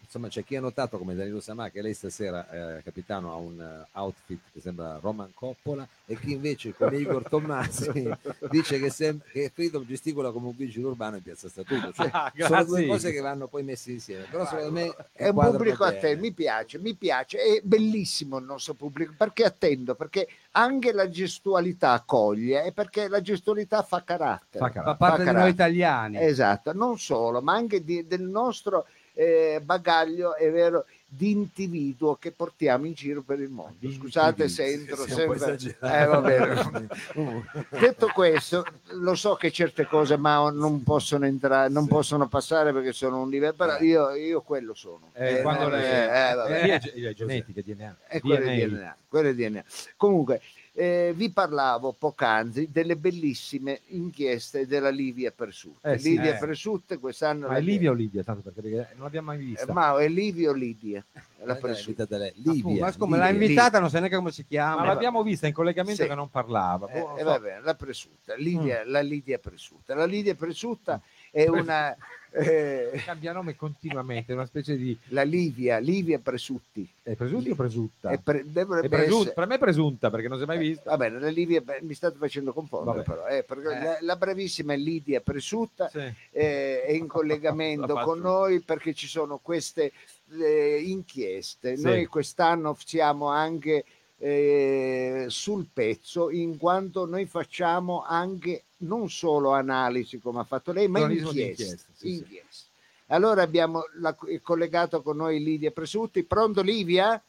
[0.00, 3.60] insomma c'è chi ha notato come Danilo Samà che lei stasera, eh, capitano, ha un
[3.60, 7.90] eh, outfit che sembra Roman Coppola e chi invece come Igor Tommasi
[8.50, 11.92] dice che, sem- che Freedom gesticola come un vigile urbano in piazza Statuto.
[11.92, 15.34] Cioè, Ah, sono due cose che vanno poi messe insieme, però secondo me è un
[15.40, 16.00] pubblico a bene.
[16.00, 21.08] te, mi piace, mi piace, è bellissimo il nostro pubblico perché attendo, perché anche la
[21.08, 24.58] gestualità accoglie e perché la gestualità fa carattere.
[24.58, 24.96] Fa Fa carattere.
[24.98, 25.42] parte di carattere.
[25.42, 26.22] noi italiani.
[26.22, 28.83] Esatto, non solo, ma anche di- del nostro
[29.14, 33.88] eh, bagaglio, è vero, di individuo che portiamo in giro per il mondo.
[33.88, 35.56] Scusate se entro sempre.
[35.80, 37.38] Eh.
[37.78, 42.92] Detto questo, lo so che certe cose ma non possono entrare, non possono passare perché
[42.92, 45.10] sono un livello, però io, io quello sono.
[45.14, 46.64] Eh, Eh, quando eh, le- eh, vabbè.
[46.64, 47.96] Eh, è genetica, DNA.
[48.20, 48.52] Quello DNA.
[48.52, 49.64] è DNA, quello è DNA.
[49.96, 50.40] Comunque,
[50.76, 55.92] eh, vi parlavo poc'anzi delle bellissime inchieste della Livia Persutte.
[55.92, 56.38] Eh sì, Livia eh.
[56.38, 57.46] Persutte quest'anno...
[57.46, 58.24] Ma è Livia o Livia?
[58.24, 59.72] Tanto perché non l'abbiamo mai Eh, vista.
[59.72, 61.04] Ma è Livia o Lidia?
[61.44, 62.30] La invitata lei.
[62.30, 63.32] Appunto, Livia, ma come Livia.
[63.32, 64.80] l'ha invitata, non sa neanche come si chiama.
[64.80, 66.08] Ma l'abbiamo vista in collegamento Sì.
[66.08, 66.88] che non parlava.
[66.88, 67.24] Eh, Boh, non eh, so.
[67.26, 68.90] va bene, la Presutta, Lidia, Mm.
[68.90, 69.94] la Lidia Presutta.
[69.94, 71.94] La Lidia Presutta è una...
[72.36, 74.98] eh, Cambia nome continuamente, una specie di...
[75.08, 76.88] la Livia, Livia Presutti.
[77.02, 78.10] È presunta o presutta?
[78.10, 78.44] È pre- È
[78.88, 80.90] presunta- essere- Per me è presunta perché non si è mai vista.
[80.90, 83.82] Va bene, la Livia, beh, mi state facendo confondere però, eh, Eh.
[83.82, 85.98] La, la bravissima Lidia Presutta Sì.
[86.32, 89.92] eh, è in collegamento con noi perché ci sono queste
[90.32, 91.76] eh, inchieste.
[91.76, 91.82] Sì.
[91.84, 93.84] Noi quest'anno siamo anche
[94.18, 100.88] eh, sul pezzo in quanto noi facciamo anche non solo analisi come ha fatto lei,
[100.88, 101.40] ma inchieste.
[101.40, 102.14] inchieste, sì, sì.
[102.16, 102.62] inchieste.
[103.08, 106.22] Allora abbiamo la- collegato con noi Lidia Presutti.
[106.22, 107.20] Pronto Livia?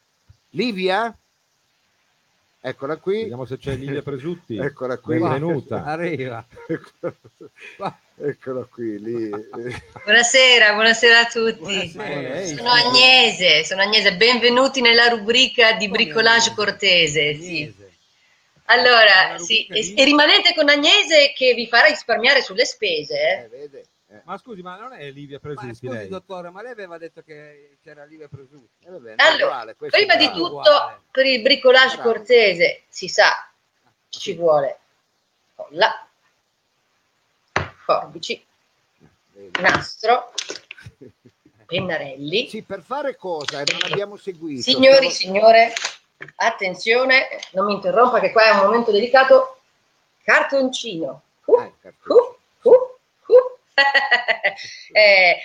[0.51, 1.15] Livia?
[2.61, 3.21] Eccola qui.
[3.21, 4.57] Vediamo se c'è Livia Presutti.
[4.57, 5.19] Eccola qui.
[5.19, 5.83] Benvenuta.
[5.83, 6.43] Arriva.
[8.17, 8.99] Eccola qui.
[8.99, 9.29] Lì.
[10.03, 11.91] Buonasera, buonasera a tutti.
[11.93, 12.45] Buonasera.
[12.45, 17.35] Sono Agnese, sono Agnese, benvenuti nella rubrica di bricolage cortese.
[17.35, 17.84] Sì.
[18.67, 23.19] Allora, sì, e, e rimanete con Agnese che vi farà risparmiare sulle spese.
[23.19, 23.43] eh.
[23.43, 23.85] Eh, vede?
[24.09, 26.07] Eh, Ma scusi, ma non è Livia Ma Presutti scusi, lei?
[26.09, 28.85] dottore, ma lei aveva detto che c'era Livia Presutti.
[28.85, 31.01] eh, bene, Allora, uguale, Prima di tutto, uguale.
[31.11, 32.11] per il bricolage Bravo.
[32.11, 33.51] cortese, si sa,
[34.09, 34.79] ci vuole
[35.55, 36.07] colla,
[37.83, 38.43] forbici,
[39.61, 40.33] nastro,
[41.65, 42.47] pennarelli.
[42.49, 43.61] Sì, per fare cosa?
[43.61, 44.61] Eh, Non abbiamo seguito.
[44.61, 45.73] Signori, Stavo- signore,
[46.37, 49.59] attenzione, non mi interrompa che qua è un momento delicato.
[50.23, 51.21] Cartoncino.
[51.45, 52.19] Uh, Eh, cartone.
[52.63, 53.57] uh, uh, uh.
[54.93, 55.41] Eh, eh,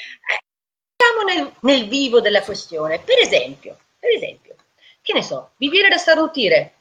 [0.96, 3.00] Entriamo nel, nel vivo della questione.
[3.00, 4.54] Per esempio, per esempio,
[5.00, 6.74] che ne so, vi viene da starnutire.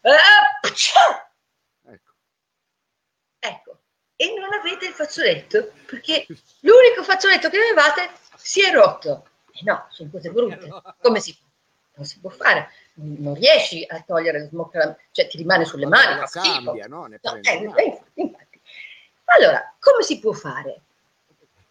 [0.00, 1.30] Eh, pcia!
[3.40, 3.78] Ecco.
[4.58, 5.72] avete il fazzoletto?
[5.86, 6.26] Perché
[6.60, 9.28] l'unico fazzoletto che avevate si è rotto.
[9.52, 10.68] E no, sono cose brutte.
[11.00, 11.44] Come si fa?
[11.94, 12.70] Non si può fare.
[13.00, 16.14] Non riesci a togliere lo smoke, cioè ti rimane sulle mani.
[16.20, 16.64] lo fa schifo.
[16.64, 17.06] cambia, no?
[17.06, 18.60] Ne No, eh, infatti, infatti.
[19.26, 20.80] Allora, come si può fare?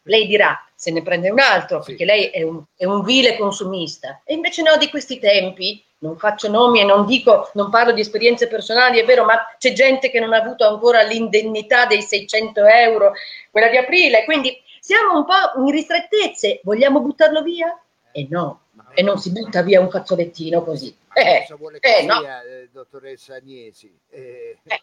[0.03, 1.89] Lei dirà, se ne prende un altro, Sì.
[1.89, 4.21] perché lei è un, è un vile consumista.
[4.23, 7.99] E invece no, di questi tempi, non faccio nomi e non dico, non parlo di
[8.01, 12.63] esperienze personali, è vero, ma c'è gente che non ha avuto ancora l'indennità dei 600
[12.63, 13.11] euro,
[13.51, 17.77] quella di aprile, quindi siamo un po' in ristrettezze, vogliamo buttarlo via?
[18.17, 20.95] E no, Ma- e non si butta via un fazzolettino così.
[21.09, 22.19] Ma Eh, cosa vuole che eh, no.
[22.19, 23.95] sia, eh, dottoressa Agnesi?
[24.09, 24.81] Eh, Eh.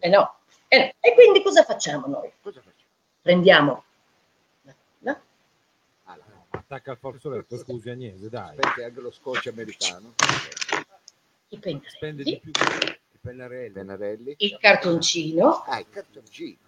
[0.00, 0.34] eh no,
[0.66, 0.92] eh no.
[0.98, 2.32] E quindi cosa facciamo noi?
[2.42, 2.88] cosa facciamo?
[3.22, 3.84] Prendiamo
[4.98, 5.20] no?
[6.04, 8.56] No, attacca il fazzoletto, scusi Agnese, dai.
[8.58, 10.14] Aspetta, anche lo scotch americano.
[11.50, 12.50] i Spende di pennarelli, più.
[13.12, 13.70] I pennarelli.
[13.72, 14.34] Pennarelli.
[14.38, 16.58] il cartoncino, Ah, il cartoncino.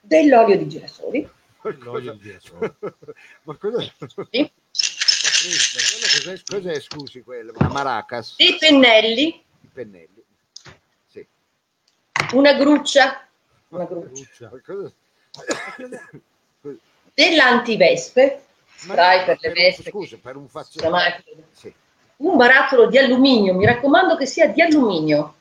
[0.00, 1.28] dell'olio di girasoli,
[1.62, 2.76] L'olio di girasole.
[3.42, 3.80] Ma cosa...
[4.30, 7.52] sì, cos'è, cos'è, scusi, quello?
[7.56, 8.36] Una maracas?
[8.36, 10.24] dei pennelli, I pennelli.
[11.08, 11.26] Sì.
[12.32, 13.26] una gruccia,
[13.68, 14.92] una gruccia, cosa-
[17.14, 18.44] dell'antivespe,
[18.76, 21.24] spray no, per le vesti, Scusa, per un fazzoletto.
[21.52, 21.74] Sì.
[22.18, 25.36] un barattolo di alluminio, mi raccomando che sia di alluminio,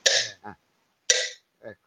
[1.60, 1.86] Ecco.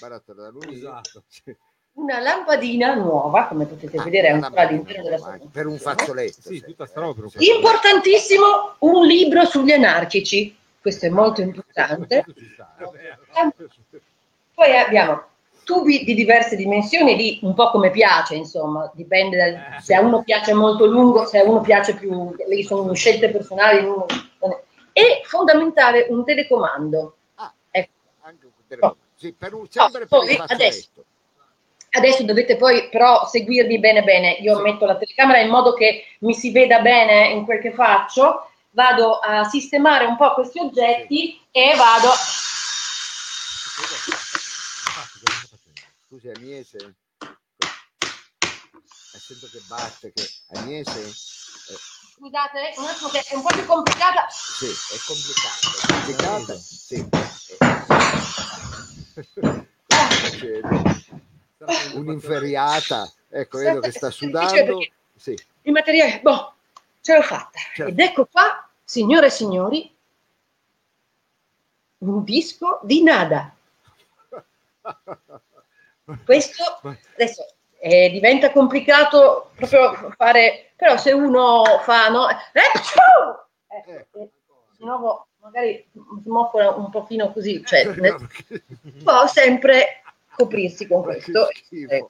[0.00, 0.76] Barattolo d'alluminio.
[0.76, 1.24] Esatto.
[1.28, 1.56] Sì.
[1.96, 5.66] Una lampadina nuova, come potete Ah, vedere è una ancora lampadina all'interno della sua Per
[5.66, 6.40] un fazzoletto.
[6.42, 7.38] Sì, tutta un.
[7.38, 12.24] Importantissimo, un libro sugli anarchici, questo è molto importante.
[14.54, 15.22] Poi abbiamo
[15.64, 20.22] tubi di diverse dimensioni, lì un po' come piace, insomma, dipende dal, se a uno
[20.22, 23.84] piace molto lungo, se a uno piace più, lì sono scelte personali.
[23.84, 24.06] uno-
[24.92, 27.16] E fondamentale un telecomando.
[27.34, 27.90] Ah, Ecco.
[28.22, 29.00] Anche un telecomando.
[29.14, 30.88] Sì, per un, sempre Oh, per poi adesso-
[31.96, 34.62] Adesso dovete poi però seguirmi bene bene, io Sì.
[34.62, 39.18] metto la telecamera in modo che mi si veda bene in quel che faccio, vado
[39.18, 42.10] a sistemare un po' questi oggetti e vado...
[46.06, 46.94] Scusi, Agnese.
[49.18, 50.28] Sento che batte, che...
[50.54, 51.00] Agnese?
[51.00, 51.12] Eh,
[52.16, 54.26] Scusate, un attimo che è un po' più complicata.
[54.30, 55.68] sì, è complicato.
[55.70, 56.54] È complicata?
[56.58, 57.08] Sì.
[59.88, 60.60] Eh.
[61.58, 63.10] C'è Un'inferiata.
[63.28, 64.78] Ecco, vedo che sta sudando.
[65.14, 65.38] Sì.
[65.62, 66.54] Il materiale, boh,
[67.00, 67.58] ce l'ho fatta.
[67.74, 67.90] Certo.
[67.90, 69.94] Ed ecco qua, signore e signori,
[71.98, 73.54] un disco di nada.
[76.24, 76.80] Questo
[77.14, 77.44] adesso
[77.78, 82.28] eh, diventa complicato proprio fare, però se uno fa, no?
[82.28, 82.36] Eh!
[83.68, 84.30] Eh, eh,
[84.78, 85.88] di nuovo magari
[86.22, 88.28] smoccolo un pochino così, cioè nel-
[89.02, 90.02] può sempre
[90.36, 91.48] coprirsi con questo.
[91.70, 92.06] Eh,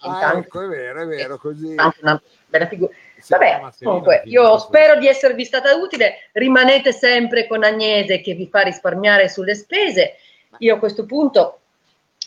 [0.00, 1.74] Ah, ecco, è vero, è vero, così.
[1.74, 2.92] Tanto una bella figura.
[3.28, 6.30] Vabbè, comunque, io spero di esservi stata utile.
[6.32, 10.14] Rimanete sempre con Agnese che vi fa risparmiare sulle spese.
[10.58, 11.58] Io a questo punto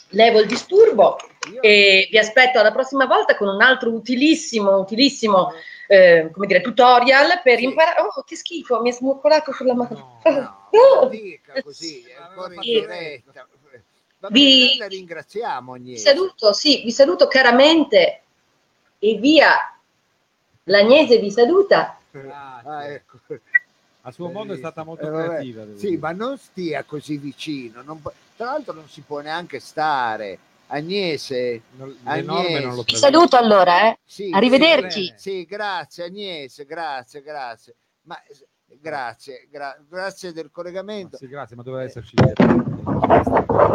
[0.10, 1.18] levo il disturbo
[1.62, 5.52] e vi aspetto alla prossima volta con un altro utilissimo, utilissimo,
[5.88, 7.64] eh, come dire, tutorial per Sì.
[7.64, 8.02] imparare.
[8.02, 10.20] Oh, che schifo, mi è smoccolato sulla mano.
[10.24, 13.48] No, No, non dica così, è ancora in diretta.
[14.30, 16.04] Vi- la ringraziamo, Vi Agnese.
[16.10, 18.22] saluto, sì, vi saluto caramente
[19.00, 19.78] e via.
[20.64, 22.00] L'Agnese vi saluta.
[22.32, 23.20] Ah, ecco.
[24.02, 25.64] A suo modo è stata molto Eh, creativa.
[25.76, 25.98] Sì, dire.
[25.98, 27.82] ma non stia così vicino.
[27.82, 28.02] non
[28.36, 30.38] Tra l'altro non si può neanche stare.
[30.68, 32.26] Agnese, Non- Agnese.
[32.26, 32.98] norme non lo Vi prevedono.
[33.28, 34.00] saluto allora, eh.
[34.04, 35.06] sì, Arrivederci.
[35.06, 37.76] Sì, sì, grazie Agnese, grazie, grazie.
[38.04, 38.20] Ma
[38.80, 41.18] grazie, gra- grazie del collegamento.
[41.18, 42.16] Sì, grazie, ma doveva esserci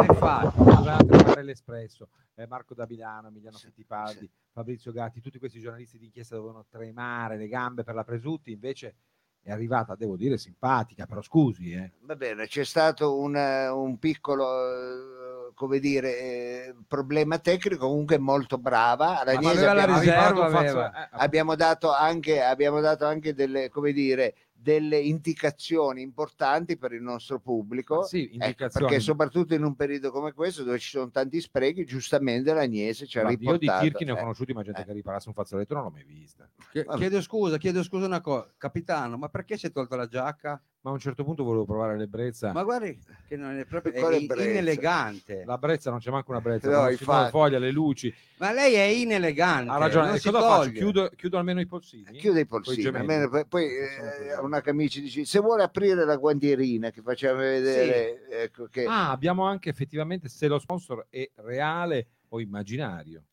[0.01, 5.59] infatti doveva trovare l'espresso eh, Marco da Milano, Emiliano Sì, Fittipaldi, Fabrizio Gatti, tutti questi
[5.59, 8.95] giornalisti d'inchiesta dovevano tremare le gambe per la Presutti, invece
[9.43, 11.91] è arrivata, devo dire, simpatica, però scusi, eh.
[12.01, 18.19] Va bene, c'è stato un, eh, un piccolo, eh, come dire, eh, problema tecnico, comunque
[18.19, 19.21] molto brava.
[19.21, 24.35] Alla Ma la abbiamo, riserva, eh, abbiamo dato anche, abbiamo dato anche delle, come dire,
[24.61, 28.03] delle indicazioni importanti per il nostro pubblico.
[28.03, 28.85] sì, indicazioni.
[28.85, 33.17] perché soprattutto in un periodo come questo dove ci sono tanti sprechi, giustamente l'Agnese ci
[33.17, 33.83] ha Guardi, io di riportato.
[33.83, 34.85] Tirchi ne ho eh, conosciuti, ma gente eh.
[34.85, 36.47] che riparasse un fazzoletto non l'ho mai vista.
[36.71, 38.53] Chiedo scusa, chiedo scusa una cosa.
[38.55, 40.61] Capitano, ma perché si è tolto la giacca?
[40.83, 42.51] Ma a un certo punto volevo provare l'ebbrezza.
[42.53, 44.43] Ma guardi che non è proprio è brezza?
[44.49, 45.43] inelegante.
[45.45, 47.29] La brezza non c'è manco una brezza, No, infatti.
[47.29, 48.13] foglia, le luci.
[48.37, 49.69] Ma lei è inelegante.
[49.71, 50.07] Ha ragione.
[50.07, 50.63] non E si cosa faccio?
[50.63, 50.71] toglie.
[50.79, 52.03] Chiudo, chiudo almeno i polsini?
[52.17, 56.89] chiude i Coi polsini almeno poi eh, una camicia dice se vuole aprire la guantierina
[56.89, 62.39] che facciamo vedere ecco che Ah, abbiamo anche effettivamente se lo sponsor è reale o
[62.39, 63.23] immaginario.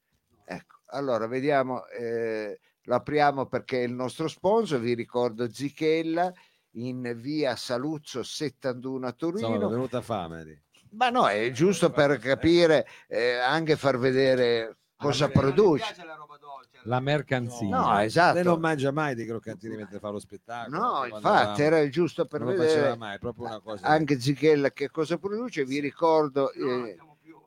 [0.45, 6.33] ecco allora vediamo eh, lo apriamo perché è il nostro sponsor vi ricordo Zichella
[6.87, 10.63] in via Saluzzo 71 a Torino venuta fame.
[10.91, 16.15] ma no è giusto per capire eh, anche far vedere cosa Ah, produce piace la
[16.17, 16.79] roba dolce.
[16.83, 17.69] La mercanzia.
[17.69, 20.77] no Lei esatto non mangia mai dei croccantini mentre fa lo spettacolo.
[20.79, 23.87] no infatti era giusto per non vedere mai, è proprio una cosa.
[23.87, 26.97] anche Zichella che cosa produce vi ricordo No, eh,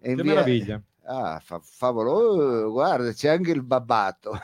[0.01, 0.81] Che via- meraviglia.
[1.03, 4.39] Ah, fa- favoloso, guarda, c'è anche il babbato.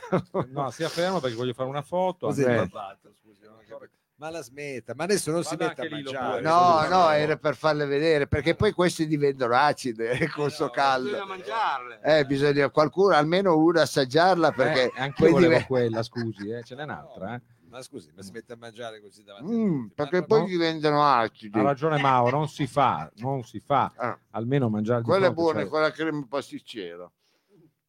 [0.50, 2.26] No, stia fermo perché voglio fare una foto.
[2.28, 3.92] Cos'è il babbato, scusi, non ho capito.
[4.20, 6.30] Ma la smetta, ma adesso non si Vada mette a mangiare.
[6.30, 6.42] puoi.
[6.42, 10.70] No, no, era per farle vedere, perché poi questi diventano acide eh, con sto no,
[10.72, 11.10] caldo.
[11.12, 12.00] Bisogna mangiarle.
[12.02, 16.50] Eh, bisogna qualcuno, almeno una assaggiarla perché Eh, anche poi io volevo dive- quella, scusi,
[16.50, 17.36] eh, ce n'è un'altra.
[17.36, 17.42] eh.
[17.70, 19.94] Ma scusi, ma si mette a mangiare così davanti a Mm, tutti?
[19.94, 20.46] perché Ma- poi no.
[20.48, 21.60] diventano acidi.
[21.60, 23.92] Ha ragione Mao, non si fa, non si fa.
[23.98, 27.12] Ah, Almeno mangiare quella è buona, cioè- con la crema pasticcera.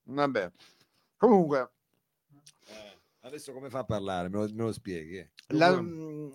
[0.03, 0.51] Vabbè.
[1.17, 1.69] Comunque, Eh,
[3.29, 4.29] adesso come fa a parlare?
[4.29, 5.19] Me lo, me lo spieghi?
[5.19, 5.31] eh?
[5.49, 6.31] la, mm,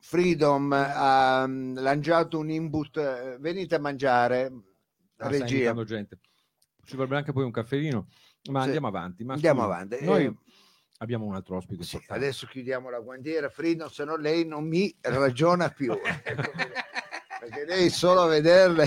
[0.00, 4.52] Freedom ha mm, lanciato un input, eh, venite a mangiare,
[5.18, 5.74] Ah, regia.
[5.84, 6.18] gente.
[6.82, 8.08] Ci vorrebbe anche poi un caffeino,
[8.50, 8.64] ma Sì.
[8.66, 9.22] andiamo avanti.
[9.22, 10.04] Ma Andiamo scusi, avanti.
[10.04, 10.34] Noi Eh,
[10.98, 11.82] abbiamo un altro ospite.
[11.84, 15.92] Sì, adesso chiudiamo la guantiera, Freedom, se no lei non mi ragiona più.
[17.40, 18.84] Perché lei solo a vederle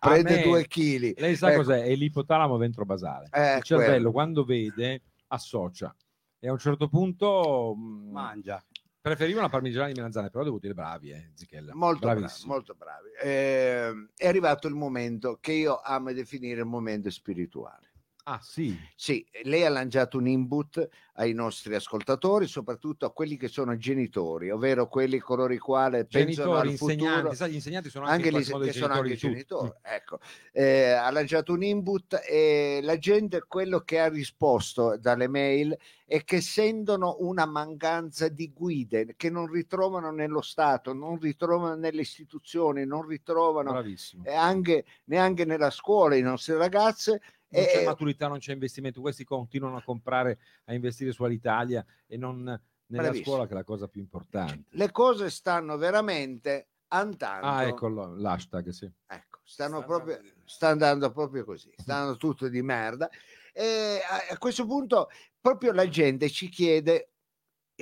[0.00, 1.14] A prende me- due chili.
[1.16, 1.58] Lei sa Ecco.
[1.58, 1.82] cos'è?
[1.82, 3.28] È l'ipotalamo ventrobasale.
[3.32, 4.10] Eh, Il cervello quello.
[4.12, 5.94] quando vede associa
[6.38, 8.62] e a un certo punto mh, Mangia.
[9.00, 11.74] preferiva una parmigiana di melanzane, però devo dire bravi, eh, Zichella.
[11.74, 12.52] Molto bravi, Bravissimi.
[12.52, 13.08] molto bravi.
[13.22, 17.85] Eh, è arrivato il momento che io amo definire il momento spirituale.
[18.28, 18.86] Ah, sì.
[18.98, 24.50] Sì, lei ha lanciato un input ai nostri ascoltatori, soprattutto a quelli che sono genitori,
[24.50, 27.34] ovvero quelli coloro i quali pensano Genitori, al futuro.
[27.34, 30.18] sai, gli insegnanti sono anche, anche modo che i sono genitori anche genitori, ecco.
[30.52, 36.22] Eh, ha lanciato un input e la gente quello che ha risposto dalle mail è
[36.24, 42.86] che sentono una mancanza di guide che non ritrovano nello Stato, non ritrovano nelle istituzioni,
[42.86, 43.78] non ritrovano
[44.24, 47.20] anche, neanche nella scuola i nostre ragazze.
[47.48, 49.00] Non c'è E, maturità, non c'è investimento.
[49.00, 53.24] Questi continuano a comprare, a investire su Alitalia e non nella Bravissimo.
[53.24, 54.64] scuola, che è la cosa più importante.
[54.70, 57.46] le cose stanno veramente andando.
[57.46, 58.90] Ah, ecco l'hashtag, sì.
[59.06, 63.08] Ecco, stanno Sta proprio, andando sta andando proprio così, sta andando tutto di merda.
[63.52, 65.08] E a, a questo punto
[65.40, 67.10] proprio la gente ci chiede,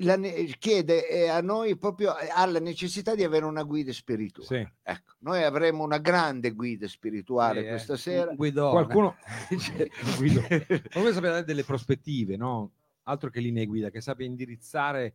[0.02, 3.92] la ne- chiede eh, a noi proprio eh, ha la necessità di avere una guida
[3.92, 4.46] spirituale.
[4.46, 4.72] Sì.
[4.82, 8.30] Ecco, noi avremo una grande guida spirituale Sì, eh, questa sera.
[8.30, 8.70] un guidone.
[8.70, 9.16] Qualcuno,
[10.16, 10.40] Guido,
[10.90, 12.72] qualcuno dare delle prospettive, no?
[13.04, 15.14] altro che linee guida, che sappia indirizzare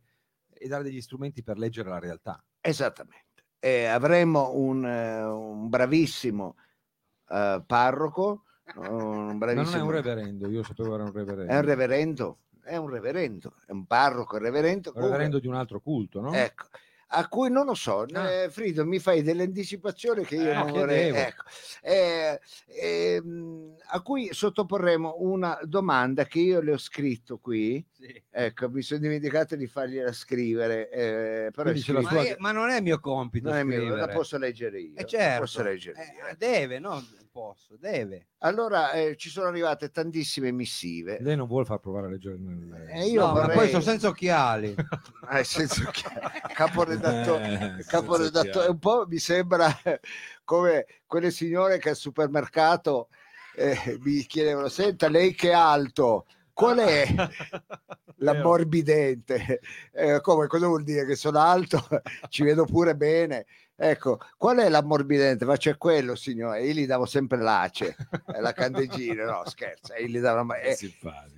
[0.52, 2.42] e dare degli strumenti per leggere la realtà.
[2.60, 3.46] Esattamente.
[3.58, 6.56] E avremo un, eh, un bravissimo
[7.28, 8.44] eh, parroco,
[8.76, 9.84] un Ma non è bravissimo...
[9.84, 11.52] un reverendo, io sapevo era un reverendo.
[11.52, 12.38] È un reverendo,
[12.70, 14.92] è un reverendo, è un parroco, reverendo.
[14.94, 16.32] Un reverendo di un altro culto, no?
[16.32, 16.66] Ecco,
[17.12, 18.30] a cui non lo so, Ah.
[18.30, 21.10] eh, Frido, mi fai delle anticipazioni che io Eh, non vorrei.
[21.10, 21.42] Ecco.
[21.82, 27.84] Eh, ehm, a cui sottoporremo una domanda che io le ho scritto qui.
[27.90, 28.22] Sì.
[28.30, 32.70] Ecco, mi sono dimenticato di fargliela scrivere, eh, però è scritto- Ma, io- ma non
[32.70, 34.96] è mio compito non è mio, la posso leggere io.
[34.96, 35.40] Eh, certo.
[35.40, 36.26] posso leggere io.
[36.28, 37.02] Eh, deve, no?
[37.32, 38.26] Posso, deve.
[38.38, 41.18] Allora, eh, ci sono arrivate tantissime missive.
[41.20, 42.36] Lei non vuole far provare a leggere.
[42.88, 44.74] Eh, io no, ma vorrei- poi sono senza occhiali.
[45.30, 46.02] Nel senso che
[46.52, 49.68] caporedattore, Eh, caporedattore senza un po' mi sembra
[50.44, 53.08] come quelle signore che al supermercato
[53.54, 57.06] eh, mi chiedevano senta lei che è alto qual è
[58.16, 59.60] l'ammorbidente
[59.92, 61.84] Eh, come cosa vuol dire che sono alto
[62.28, 63.46] ci vedo pure bene
[63.82, 67.96] ecco qual è l'ammorbidente ma c'è quello signore io gli davo sempre l'ace
[68.34, 70.76] eh, la candeggina no scherzo io gli davo eh,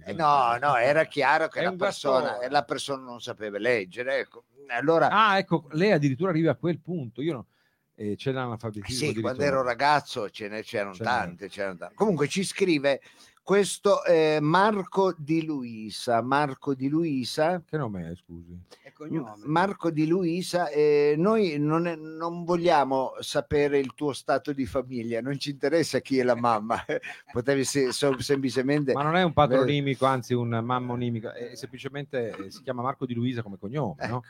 [0.06, 5.08] eh, no no era chiaro che la persona, la persona non sapeva leggere ecco allora
[5.10, 7.20] Ah, ecco, lei addirittura arriva a quel punto.
[7.20, 7.46] Io no,
[7.94, 11.24] eh, c'è l'analfabetismo Sì, quando ero ragazzo ce ne c'erano Ce n'erano.
[11.24, 11.94] tante, c'erano tante.
[11.94, 13.00] Comunque ci scrive
[13.42, 16.22] questo eh, Marco di Luisa.
[16.22, 17.62] Marco di Luisa.
[17.66, 18.58] Che nome è, scusi?
[19.04, 19.32] È cognome.
[19.44, 25.20] Marco di Luisa, eh, noi non, è- non vogliamo sapere il tuo stato di famiglia,
[25.20, 26.82] non ci interessa chi è la mamma,
[27.32, 28.92] potevi se- so- semplicemente...
[28.92, 33.14] Ma non è un patronimico, anzi un mammonimico, è semplicemente eh, si chiama Marco di
[33.14, 34.22] Luisa come cognome, no?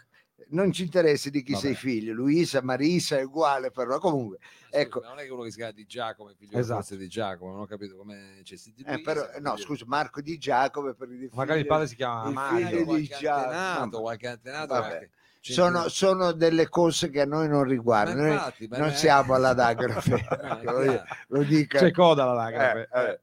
[0.42, 1.64] Ecco, non ci interessa di chi Vabbè.
[1.64, 5.00] sei figlio, Luisa, Marisa è uguale però comunque Scusa, ecco.
[5.02, 6.94] non è che uno che si chiama di Giacomo figlio Esatto.
[6.96, 10.92] di Giacomo, non ho capito come c'è di eh, però, no scusa Marco di Giacomo
[10.94, 12.66] per il Magari il padre si chiama il Mario.
[12.68, 13.56] figlio di Giacomo.
[13.56, 14.74] antenato, qualche antenato
[15.40, 20.10] sono, sono delle cose che a noi non riguardano noi infatti, non è- siamo all'anagrafe
[20.62, 22.88] No, è lo, dica C'è coda all'anagrafe.
[22.92, 23.20] Eh, eh.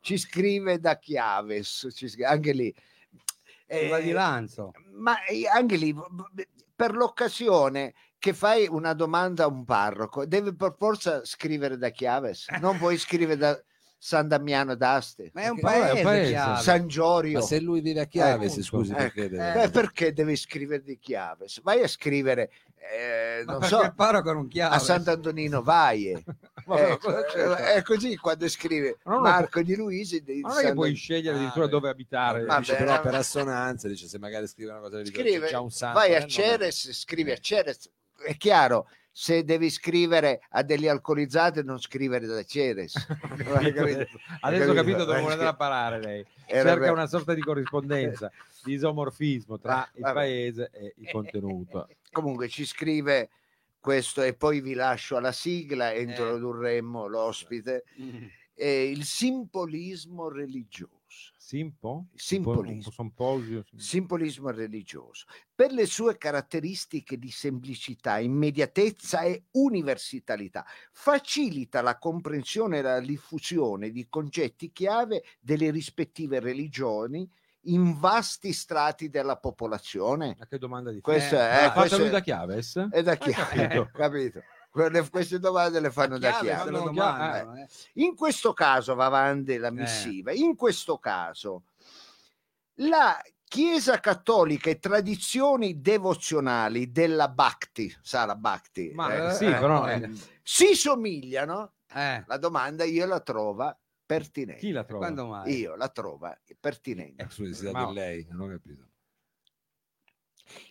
[0.00, 2.74] ci scrive da Chiaves scrive- anche lì
[3.66, 4.72] Eh, Va di Lanzo.
[4.94, 5.94] ma eh, anche lì
[6.80, 12.46] per l'occasione che fai una domanda a un parroco devi per forza scrivere da Chiaves?
[12.58, 13.62] Non puoi scrivere da
[14.02, 16.30] San Damiano d'Aste Ma è un paese, paese.
[16.30, 16.62] chiave.
[16.62, 18.62] San Giorgio Ma se lui vive a Chiaves, appunto.
[18.62, 19.62] scusi, Ecco, perché deve...
[19.62, 26.24] Eh, perché devi scrivere di Chiaves vai a scrivere eh, non so a Sant'Antonino Vaie
[26.72, 30.66] Ecco, eh, è così quando scrive non Marco di Luisi di Ma non è che
[30.68, 31.70] San- puoi scegliere Ah, addirittura beh.
[31.70, 32.44] dove abitare.
[32.44, 33.00] Vabbè, dice però eh.
[33.00, 36.08] per assonanza, dice se magari scrive una cosa religiosa, scrive, c'è già un santo vai
[36.14, 36.30] a nel nome.
[36.30, 37.90] Ceres, scrivi a Ceres.
[38.24, 42.94] È chiaro, se devi scrivere a degli alcolizzati, non scrivere da Ceres.
[44.40, 46.26] Adesso ho capito dove vuole Eh, andare a parare lei.
[46.46, 48.30] Cerca una sorta di corrispondenza,
[48.64, 50.14] di isomorfismo tra il Vabbè.
[50.14, 51.88] paese e il contenuto.
[52.12, 53.30] Comunque ci scrive
[53.78, 57.84] questo e poi vi lascio alla sigla e introdurremmo l'ospite.
[58.00, 58.24] Mm.
[58.54, 60.99] eh, il simbolismo religioso.
[61.50, 62.06] Simpo?
[62.14, 62.74] Simpolismo.
[62.86, 63.64] Un simposio.
[63.74, 65.24] Simbolismo religioso.
[65.52, 73.90] Per le sue caratteristiche di semplicità, immediatezza e universalità, facilita la comprensione e la diffusione
[73.90, 77.28] di concetti chiave delle rispettive religioni
[77.64, 80.36] in vasti strati della popolazione.
[80.38, 82.76] Ma che domanda di Questo Eh, è, questo lui è- da Chiaves?
[82.92, 83.90] è da Hai chiave, capito?
[83.92, 84.42] capito?
[84.70, 86.64] Quelle- queste domande le fanno da Chiave, chiave.
[86.64, 87.66] se lo Fanno domandano, eh.
[87.94, 91.64] In questo caso va avanti la missiva, in questo caso
[92.74, 99.58] la Chiesa cattolica e tradizioni devozionali della Bhakti, sa la Bhakti, Ma eh, sì, eh,
[99.58, 100.10] però eh, eh,
[100.40, 101.72] si somigliano?
[101.92, 104.60] Eh, La domanda io la trovo pertinente.
[104.60, 105.42] chi la trova?
[105.48, 107.24] Io la trovo pertinente.
[107.24, 108.89] Eh, scusi, si lei, non ho capito.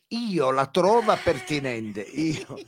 [0.09, 2.01] Io la trovo pertinente.
[2.01, 2.45] Io.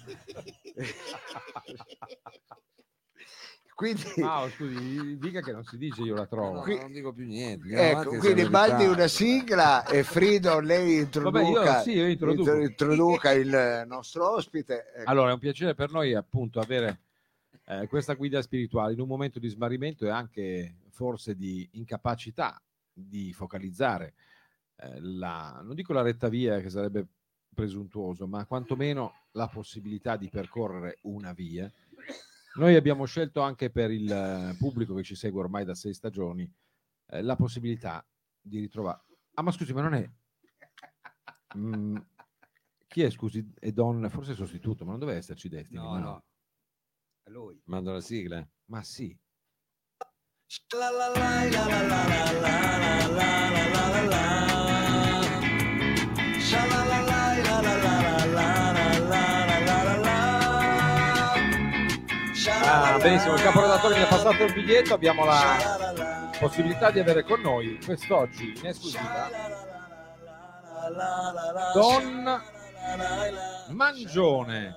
[3.74, 6.62] Quindi, Ah, scusi, dica che non si dice io la trovo.
[6.62, 7.68] Qui- non dico più niente.
[7.74, 12.42] ecco, quindi bandi una sigla e Frido lei Vabbè, introduca, io sì, io introduco.
[12.52, 14.86] intro- introduca il nostro ospite.
[14.98, 15.10] Ecco.
[15.10, 17.00] Allora, è un piacere per noi appunto avere
[17.66, 22.62] eh, questa guida spirituale in un momento di smarrimento e anche forse di incapacità
[22.94, 24.14] di focalizzare
[24.76, 27.04] eh, la, non dico la retta via che sarebbe
[27.54, 31.72] presuntuoso, ma quantomeno la possibilità di percorrere una via.
[32.56, 36.52] Noi abbiamo scelto anche per il eh, pubblico che ci segue ormai da sei stagioni
[37.08, 38.06] eh, la possibilità
[38.42, 39.04] di ritrovare.
[39.34, 40.10] Ah, ma scusi, ma non è.
[41.58, 41.98] Mm,
[42.88, 45.80] chi è, scusi, è Don, forse è sostituto, ma non deve esserci Destiny.
[45.80, 46.24] No, no.
[47.24, 47.62] È lui.
[47.66, 48.46] Mando la sigla.
[48.66, 49.18] Ma sì.
[62.74, 67.42] Ah, benissimo, il caporedattore mi ha passato il biglietto, abbiamo la possibilità di avere con
[67.42, 69.28] noi quest'oggi in esclusiva
[71.74, 72.42] Don
[73.72, 74.76] Mangione,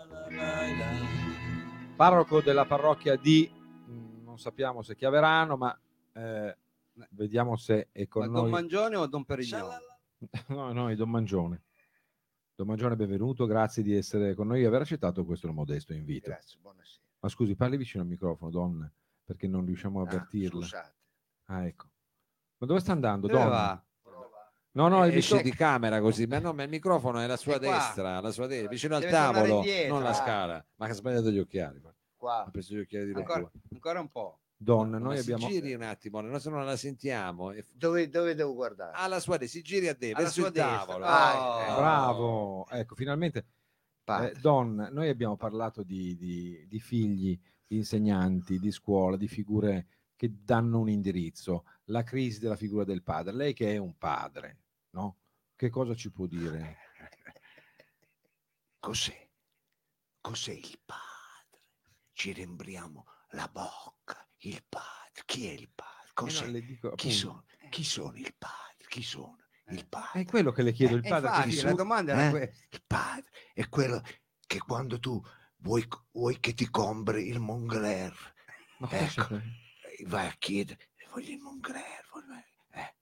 [1.95, 3.49] parroco della parrocchia di,
[3.88, 5.80] mm, non sappiamo se Chiaverano, ma
[6.14, 6.59] eh,
[7.11, 8.51] vediamo se è Ma con Don noi.
[8.51, 9.70] Mangione o Don Perignon?
[10.49, 11.62] No, no, è Don Mangione.
[12.57, 16.30] Don Mangione, benvenuto, grazie di essere con noi e aver accettato questo modesto invito.
[16.30, 17.03] Grazie, buonasera.
[17.25, 18.93] Ma scusi, parli vicino al microfono, Don,
[19.25, 20.61] perché non riusciamo a Ah, avvertirla.
[20.61, 20.95] scusate.
[21.47, 21.87] Ah, ecco.
[22.59, 23.49] Ma dove sta andando, Dove Don?
[23.51, 23.85] va?
[24.72, 27.39] No, no, il Esce micro- di camera così, ma no, ma il microfono è la
[27.39, 30.12] sua È destra, la sua destra, vicino al Deve tavolo, non la Ah.
[30.14, 30.66] scala.
[30.77, 31.81] Ma che ha sbagliato gli occhiali.
[32.14, 32.45] Qua.
[32.45, 34.41] Ha preso gli occhiali di Ancora, ancora un po'.
[34.57, 35.51] Don, Ma noi si abbiamo...
[35.51, 37.53] giri un attimo, no, se non la sentiamo.
[37.53, 38.93] E- Dove, dove devo guardare?
[38.97, 40.79] Alla sua destra, si giri a te, Alla verso sua il destra.
[40.85, 41.05] tavolo.
[41.07, 43.47] Ah, Eh, Bravo, ecco, finalmente.
[44.07, 49.86] Eh, Don, noi abbiamo parlato di, di- di figli, di insegnanti, di scuola, di figure
[50.14, 53.32] che danno un indirizzo, la crisi della figura del padre.
[53.32, 55.18] Lei che è un padre, no?
[55.57, 56.76] Che cosa ci può dire?
[58.78, 59.30] Cos'è?
[60.20, 61.62] Cos'è il padre?
[62.12, 64.26] Ci riembriamo la bocca.
[64.38, 65.22] Il padre.
[65.24, 66.11] Chi è il padre?
[66.12, 66.42] Cos'è?
[66.42, 67.44] Eh no, le dico, Chi appunto, sono?
[67.70, 68.86] Chi sono il padre?
[68.88, 69.38] Chi sono?
[69.69, 70.25] Il È padre.
[70.25, 71.29] quello che le chiedo, il Eh, padre.
[71.29, 72.31] infatti, chi la domanda era Eh?
[72.31, 72.65] questa.
[72.71, 74.03] Il padre è quello
[74.47, 75.21] che quando tu
[75.59, 78.47] vuoi, vuoi che ti compri il cosa
[78.91, 79.35] ecco.
[79.37, 82.07] eh, vai a chiedere, voglio il Moncler.
[82.12, 82.43] voglio-
[82.73, 82.95] eh.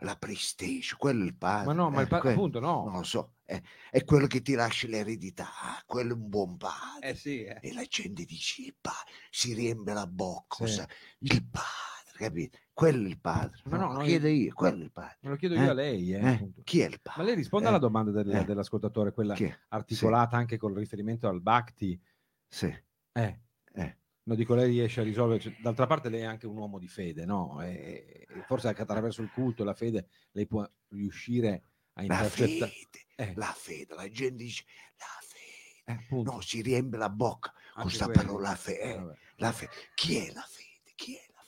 [0.00, 1.66] la PlayStation, quello è il padre.
[1.66, 2.84] Ma no, ma il eh, pa- quello- appunto no.
[2.84, 5.48] Non lo so, eh, è quello che ti lascia l'eredità,
[5.84, 7.10] quello è un buon padre.
[7.10, 7.58] Eh sì, eh.
[7.62, 10.82] E la gente dice, il padre, si riempie la bocca, Sì.
[11.20, 12.58] il padre, capito?
[12.72, 13.60] Quello è il padre.
[13.64, 15.16] Ma No, no, lo chiedo io, quello è il padre.
[15.22, 15.62] Me lo chiedo Eh?
[15.62, 16.52] io a lei, eh, Eh.
[16.64, 17.24] Chi è il Ma padre?
[17.24, 18.44] lei risponde Eh, alla domanda del- eh.
[18.44, 19.36] dell'ascoltatore, quella
[19.68, 22.00] articolata anche col riferimento al Bhakti.
[22.48, 22.66] Sì.
[23.12, 23.40] Eh,
[23.72, 23.96] Eh.
[24.24, 25.38] No, dico, lei riesce a risolvere.
[25.40, 27.62] cioè, d'altra parte, lei è anche un uomo di fede, no?
[27.62, 31.62] E, e forse anche attraverso il culto e la fede lei può riuscire
[31.92, 32.72] a La intercettare.
[32.72, 33.32] fede, Eh.
[33.36, 34.64] la fede, la gente dice,
[34.96, 36.00] la fede.
[36.10, 36.22] Eh.
[36.24, 38.22] No, si riempie la bocca con Anche questa quello.
[38.22, 38.58] parola.
[38.64, 39.18] Eh, eh, la fede.
[39.36, 39.70] La fede?
[39.94, 40.64] Chi è la fede?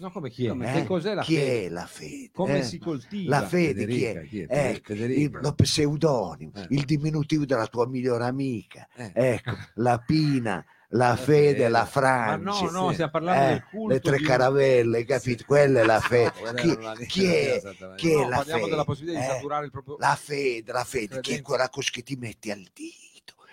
[0.00, 0.50] No, come chi è?
[0.52, 0.72] Eh?
[0.74, 1.64] Che cos'è la chi fede?
[1.64, 2.30] è la fede?
[2.32, 2.62] Come eh?
[2.62, 3.40] si coltiva?
[3.40, 4.26] La fede chi Federica, è?
[4.28, 4.68] chi è?
[4.70, 6.66] Ecco, il, lo pseudonimo, Eh.
[6.70, 8.86] il diminutivo della tua migliore amica.
[8.94, 9.10] Eh.
[9.12, 12.64] Ecco, la Pina, la, fede, la Ma Franci.
[12.66, 12.92] no, no, sì.
[12.94, 13.92] stiamo parlando eh, del culto.
[13.94, 15.42] le tre caravelle, capito?
[15.44, 16.32] Quella è la fede.
[16.38, 17.60] Quella Chi, chi è,
[17.96, 18.70] chi è No, la parliamo fede?
[18.70, 19.96] della possibilità di Eh, saturare il proprio.
[19.98, 21.42] La fede, la fede, chi è Credenza.
[21.42, 23.06] quella cosa che ti metti al dito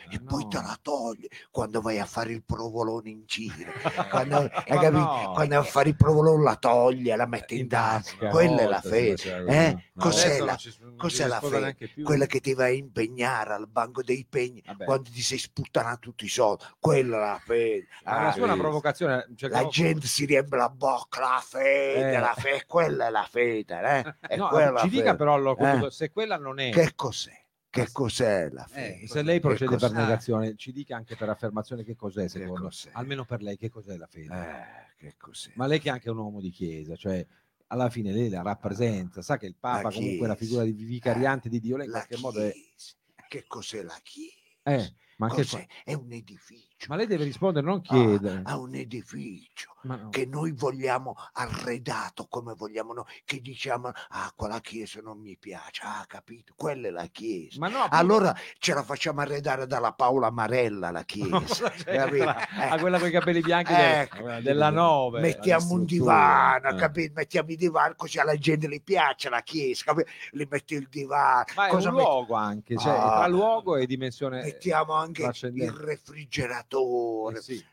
[0.09, 0.49] e Ah, poi no.
[0.49, 3.71] te la togli quando vai a fare il provolone in giro.
[4.09, 4.89] Quando, capito?
[4.91, 5.31] no.
[5.33, 8.29] quando vai a fare il provolone la togli e la metti in, In tasca.
[8.29, 9.45] Quella è la fede.
[9.47, 9.71] Eh?
[9.93, 10.03] no?
[10.03, 11.75] Cos'è la- ci- cos'è la fede?
[12.03, 14.85] Quella che ti vai a impegnare al banco dei pegni Vabbè.
[14.85, 16.63] quando ti sei sputtanato tutti i soldi.
[16.79, 17.87] Quella è la fede.
[18.03, 19.27] Ma la Ah, sua è una provocazione.
[19.35, 22.19] cioè, la no, gente si riempie la bocca, la fede, Eh.
[22.19, 24.15] la fede, quella è la fede, eh?
[24.27, 25.91] È no, quella la ci dica però Eh.
[25.91, 26.69] se quella non è.
[26.71, 27.43] Che cos'è?
[27.83, 29.01] Che cos'è la fede?
[29.01, 32.63] Eh, se lei procede Che per negazione, ci dica anche per affermazione che cos'è secondo
[32.67, 32.89] cos'è?
[32.93, 34.33] almeno per lei che cos'è la fede.
[34.33, 35.51] Eh, che cos'è?
[35.55, 37.25] Ma lei che è anche un uomo di chiesa, cioè
[37.67, 40.51] alla fine lei la rappresenta, sa che il Papa La comunque è la Chiesa.
[40.61, 42.51] figura di vicariante di Dio, lei in La qualche modo è...
[42.51, 42.93] Chiesa.
[43.27, 44.35] Che cos'è la Chiesa?
[44.63, 45.65] Eh, ma, Cos'è?
[45.83, 46.74] È un edificio.
[46.87, 48.41] Ma lei deve rispondere, non Ah, chiedere.
[48.45, 50.09] a un edificio no.
[50.09, 55.81] che noi vogliamo arredato come vogliamo noi, che diciamo, ah, quella chiesa non mi piace,
[55.83, 56.53] ah, capito?
[56.55, 57.59] Quella è la chiesa.
[57.59, 61.23] Ma no, Allora ce la facciamo arredare dalla Paola Marella la chiesa.
[61.55, 62.21] Cioè, Eh,
[62.69, 65.19] a quella con i capelli bianchi ecco, della 9.
[65.21, 66.75] mettiamo un divano, eh.
[66.75, 67.13] capito?
[67.15, 70.09] Mettiamo il divano così alla gente le piace la chiesa, capito?
[70.31, 71.43] Li metti il divano.
[71.55, 73.15] Ma è Cosa un metti- luogo anche, cioè Ah.
[73.17, 74.41] tra luogo e dimensione...
[74.41, 75.71] Mettiamo anche il trascendente.
[76.79, 77.65] Refrigeratore, Eh sì.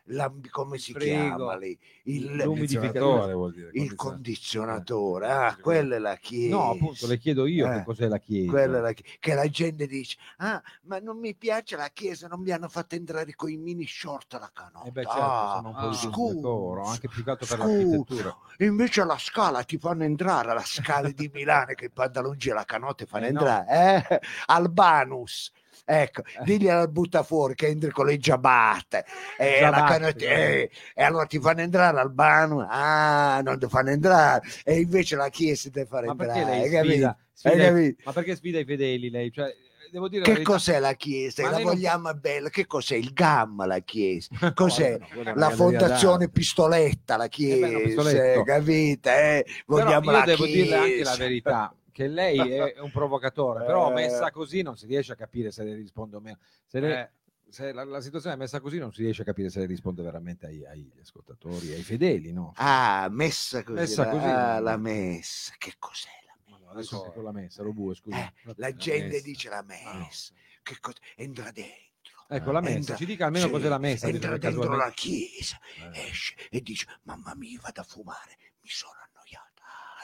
[0.49, 1.79] come si frigo, chiama lì?
[2.03, 3.69] Il, l'umidificatore vuol dire.
[3.73, 5.27] il condizionatore.
[5.27, 6.55] condizionatore, ah, quella è la chiesa.
[6.55, 8.67] No, appunto, le chiedo io Eh, che cos'è la chiesa.
[8.67, 12.51] La chi- che la gente dice, ah, ma non mi piace la chiesa, non mi
[12.51, 14.87] hanno fatto entrare con i mini short alla canotta.
[14.87, 18.37] Eh beh, certo, Ah, siamo un po' scusa, decoro, anche più che per l'architettura.
[18.59, 22.65] Invece alla scala ti fanno entrare, alla scala di Milano che i pantaloncini e la
[22.65, 23.39] canotta fanno Eh, no.
[23.39, 24.19] entrare, eh?
[24.47, 25.51] Albanus.
[25.85, 26.43] Ecco, Eh.
[26.43, 29.05] digli al butta fuori che entri con le giabatte
[29.37, 30.13] e, la eh.
[30.17, 35.29] eh, e allora ti fanno entrare Albano, ah, non ti fanno entrare e invece la
[35.29, 36.69] chiesa ti fa entrare.
[36.69, 39.31] perché sfida, sfida i- ma perché sfida i fedeli lei?
[39.31, 39.53] Cioè,
[39.91, 40.51] devo dire la Che verità.
[40.51, 41.41] cos'è la chiesa?
[41.43, 42.49] Ma La lei non- vogliamo bella?
[42.49, 44.29] Che cos'è il gamma la chiesa?
[44.55, 44.97] Cos'è?
[45.23, 46.29] no, La fondazione.
[46.29, 49.09] Pistoletta, la Eh beh, chiesa, capite?
[49.11, 49.43] Eh?
[49.43, 51.15] Però Vogliamo io la devo dirle anche la chiesa.
[51.17, 53.93] verità che lei è un provocatore, però Eh.
[53.93, 56.39] messa così non si riesce a capire se le risponde o meno.
[56.65, 57.09] Se, le- Eh.
[57.49, 60.01] se la, la situazione è messa così non si riesce a capire se le risponde
[60.03, 62.51] veramente ai- agli ascoltatori, ai fedeli, no?
[62.57, 63.79] Ah, messa così.
[63.79, 64.25] Messa la- così.
[64.25, 65.53] ah, la messa.
[65.57, 66.71] Che cos'è la messa?
[66.71, 68.17] adesso con la messa, lo bue, scusi.
[68.17, 69.23] Eh, la La gente messa.
[69.23, 69.99] dice la Ah, no.
[69.99, 70.33] messa.
[70.63, 70.97] Che cosa?
[71.15, 71.81] Entra dentro.
[72.29, 74.07] Ecco, la messa, Entra- ci dica almeno sì, cos'è la messa.
[74.07, 75.59] Entra dentro la chiesa,
[75.93, 76.07] Eh.
[76.09, 78.37] esce e dice: Mamma mia, vado a fumare.
[78.61, 78.93] Mi sono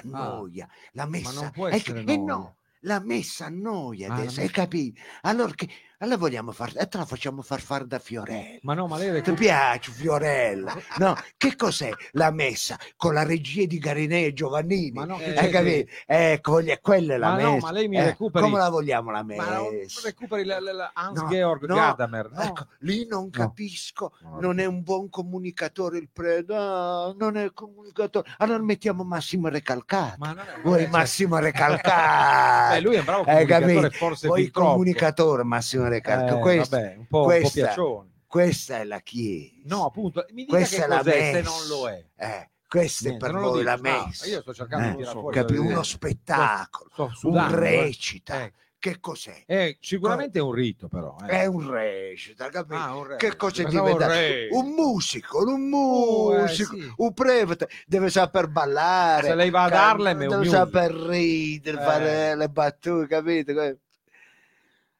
[0.04, 0.68] Annoia.
[0.94, 1.42] La messa.
[1.42, 2.18] non può eh, essere eh, noia.
[2.18, 5.02] no, la messa annoia Ah, adesso, hai capito?
[5.22, 5.70] Allora, che,
[6.00, 8.60] allora vogliamo fare, e te la facciamo far fare da Fiorella.
[8.64, 10.74] Ma no, ma lei Ti piace Fiorella?
[10.98, 14.92] No, che cos'è la messa con la regia di Garinè e Giovannini?
[14.92, 15.92] Ma no, che Eh, capito?
[16.06, 17.48] Ecco, quella è la Ma messa.
[17.50, 20.02] no, ma lei mi Eh, recuperi- Come la vogliamo la Ma non messa?
[20.06, 22.42] recuperi la, la- la Hans No, Georg no, Gadamer, no?
[22.44, 27.52] Ecco, lì non capisco, No, non è un buon comunicatore il prete, ah, non è
[27.54, 28.30] comunicatore.
[28.38, 30.16] Allora mettiamo Massimo Recalcato.
[30.18, 32.70] Ma non è- Vuoi cioè- Massimo Recalcato?
[32.76, 34.70] Beh, lui è un bravo Hai comunicatore, forse Vuoi fin troppo.
[34.72, 36.38] comunicatore Massimo Recalcato?
[36.38, 38.10] Eh, Questo- vabbè, un po', un po' questa- piaccione.
[38.28, 39.54] questa è la chiesa.
[39.66, 41.50] No, appunto, mi dica Questa che è la cos'è se messa.
[41.50, 42.06] non lo è.
[42.16, 43.64] Eh, questa Niente, è per voi dico.
[43.64, 44.26] la No, messa.
[44.28, 45.36] io sto cercando Eh, so, fuori.
[45.36, 45.56] Capi?
[45.58, 47.60] Uno spettacolo, Sto un sudando, eh.
[47.60, 48.44] recita.
[48.44, 49.44] Eh, Che cos'è?
[49.46, 51.14] eh, sicuramente è un rito, però.
[51.28, 51.42] eh.
[51.42, 52.76] È un recita, capito?
[52.76, 53.16] Ah, un.
[53.18, 54.06] Che cosa diventa?
[54.08, 54.14] un.
[54.52, 56.94] Un musico, un Uh, eh, musico, sì.
[56.96, 59.28] un prete deve saper ballare.
[59.28, 59.66] Se lei va
[60.12, 60.54] è un deve music.
[60.56, 63.52] saper ridere, fare le battute, capito?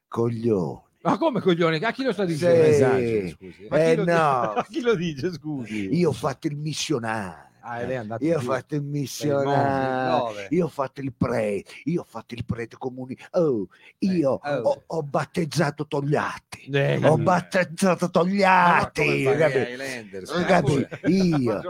[0.10, 0.82] Coglioni.
[1.02, 1.78] Ma come coglioni?
[1.78, 2.34] A chi lo sta Sì.
[2.34, 2.64] dicendo?
[2.64, 3.68] Esageri, scusi.
[3.70, 4.06] Ma chi Eh, lo no.
[4.12, 4.54] dice?
[4.56, 5.96] Ma chi lo dice, scusi?
[5.96, 7.48] Io ho fatto il missionario.
[7.62, 12.06] Ah, e andato Io ho fatto il missionario, io ho fatto il prete, io ho
[12.08, 13.18] fatto il prete comuni.
[13.32, 13.68] Oh,
[14.00, 14.62] io Eh, oh.
[14.62, 16.70] ho, ho battezzato Togliatti.
[16.72, 19.24] Eh, Ho battezzato Togliatti.
[19.24, 20.88] Non capi?
[21.10, 21.62] Io,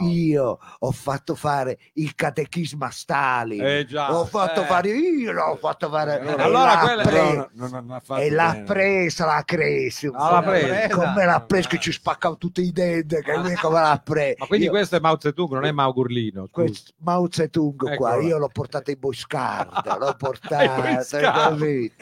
[0.00, 3.64] io ho fatto fare il catechismo a Stalin.
[3.64, 4.08] Eh già.
[4.10, 4.66] L'ho fatto eh.
[4.66, 6.20] fare io, l'ho fatto fare.
[6.20, 10.10] Allora- e quella- pre- No, no, no, non ha fatto e l'ha presa la crisi.
[10.12, 10.42] Ah.
[10.42, 14.34] Come l'ha presa che ci spaccava tutti i denti, che lui come l'ha presa.
[14.40, 16.48] Ma quindi Io- questo è Mao Zedong, non è Mao Gurlino.
[16.50, 18.22] questo Mao Zedong qua, Eccola.
[18.22, 21.94] io l'ho portato ai Boscard, l'ho portato, capito?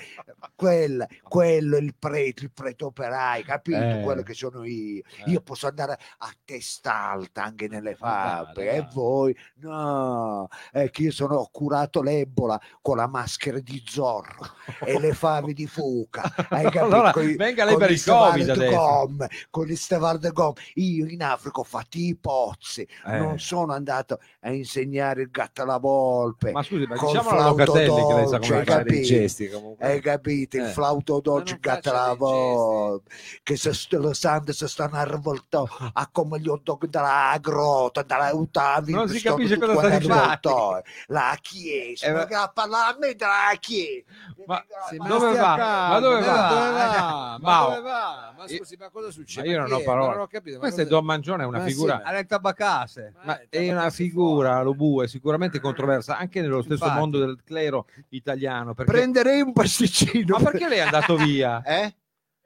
[0.54, 3.78] Quella- quello è il prete, il prete operaio, capito?
[3.78, 4.00] Eh.
[4.02, 5.02] Quello che sono io.
[5.24, 5.30] Eh.
[5.30, 11.12] Io posso andare a testa alta anche nelle fabbriche e voi no, è che io
[11.12, 14.46] sono, ho curato l'Ebola con la maschera di Zorro
[14.84, 16.22] e le fave di fuca.
[16.50, 16.84] Hai capito?
[16.84, 18.76] Allora, Coi- venga lei con per il Covid adesso.
[18.76, 20.60] gomme, con gli stivali di gomme.
[20.74, 23.18] Io in Africa ho fatto i pozzi, Eh.
[23.24, 26.52] Non sono andato a insegnare il gatto alla volpe.
[26.52, 28.84] Ma scusi, ma diciamo flauto Locatelli che lei sa dolce, come hai fare.
[28.84, 29.06] capito?
[29.06, 29.86] gesti comunque.
[29.86, 30.56] Hai capito?
[30.56, 30.68] Il Eh.
[30.68, 33.10] flauto dolce, il gatto alla volpe,
[33.42, 37.36] che se st- lo sanno si stanno a rivoltare a come gli hot dog dalla
[37.40, 38.92] grotta, dalla Utavi.
[38.92, 40.82] Non si capisce cosa sta dicendo.
[41.06, 44.04] La chiesa, Eh, ma a me della chiesa.
[44.46, 44.64] Ma-
[44.98, 45.56] Ma dove va?
[45.56, 46.48] Ma dove ma va?
[46.48, 47.38] Dove va?
[47.40, 48.34] Ma dove va?
[48.36, 49.46] Ma scusi, ma cosa succede?
[49.48, 50.06] Ma io non ho parole.
[50.08, 50.56] Ma non ho capito.
[50.56, 51.96] ma Questo è Don Mangione, è una Ma sì, figura...
[51.96, 53.13] ma- alle tabaccasse.
[53.24, 56.98] Ma Eh, è una figura, lo bue, sicuramente controversa anche nello stesso Infatti.
[56.98, 58.74] mondo del clero italiano.
[58.74, 58.90] Perché...
[58.92, 60.38] Prenderei un pasticcino.
[60.38, 61.62] Ma perché lei è andato via?
[61.66, 61.94] Eh?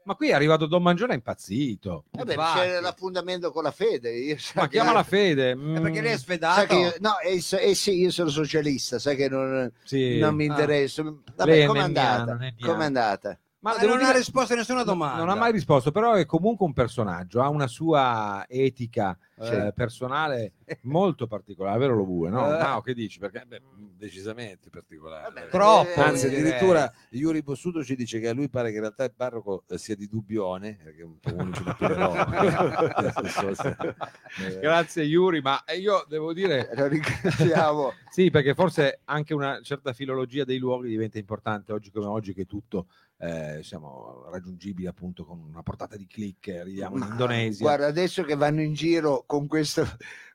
[0.01, 2.05] Ma qui è arrivato Don Mangione è impazzito.
[2.11, 2.59] Vabbè, Infatti.
[2.59, 4.11] c'è l'appuntamento con la fede.
[4.11, 5.51] Io Ma chiama la fede.
[5.51, 6.73] È perché lei è mm, sfedato.
[6.75, 10.17] Io, no, eh, so- eh sì, io sono socialista, sai che non, sì.
[10.17, 10.51] non mi Ah.
[10.51, 11.03] interessa.
[11.03, 12.33] Lei Vabbè, è com'è andata?
[12.33, 12.55] nenniano.
[12.73, 13.39] Com'è andata?
[13.61, 15.17] Ma non dire- ha risposto a nessuna domanda.
[15.17, 19.51] Non ha mai risposto, però è comunque un personaggio, ha una sua etica Sì.
[19.51, 20.53] eh, personale
[20.83, 22.45] molto particolare, vero lo bue, no?
[22.55, 22.57] Eh.
[22.57, 23.19] Mao, che dici?
[23.19, 23.61] Perché Beh,
[23.97, 25.23] decisamente particolare.
[25.33, 26.41] Vabbè, Troppo, eh, Anzi, direi.
[26.43, 29.77] addirittura Iuri Bossuto ci dice che a lui pare che in realtà il parroco eh,
[29.77, 32.13] sia di Dubbione, perché un po' un cittadino.
[34.61, 37.91] Grazie Yuri, ma io devo dire Lo ringraziamo.
[38.09, 42.45] sì, perché forse anche una certa filologia dei luoghi diventa importante oggi come oggi che
[42.45, 42.87] tutto
[43.21, 47.63] eh, siamo raggiungibili appunto con una portata di click, arriviamo in Indonesia.
[47.63, 49.85] Guarda, adesso che vanno in giro con questo,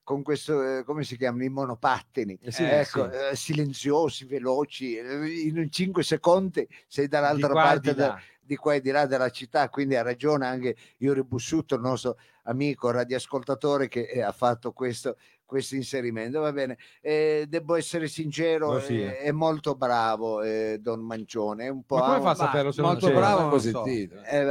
[0.03, 3.17] con questo eh, come si chiamano, i monopattini, Eh sì, ecco, sì.
[3.31, 8.75] eh, silenziosi, veloci, eh, in 5 secondi sei dall'altra Di parte di da- di qua
[8.75, 13.89] e di là della città, quindi ha ragione anche Iuri Bussuto, il nostro amico radioascoltatore
[13.89, 16.41] che eh, ha fatto questo, questo inserimento.
[16.41, 21.67] Va bene, Eh, devo essere sincero, Oh, sì, eh, è molto bravo eh, Don Mancione,
[21.67, 23.71] è un po' Ma come fa a saperlo se non molto bravo, Non non così
[23.71, 23.85] so.
[23.85, 24.09] eh,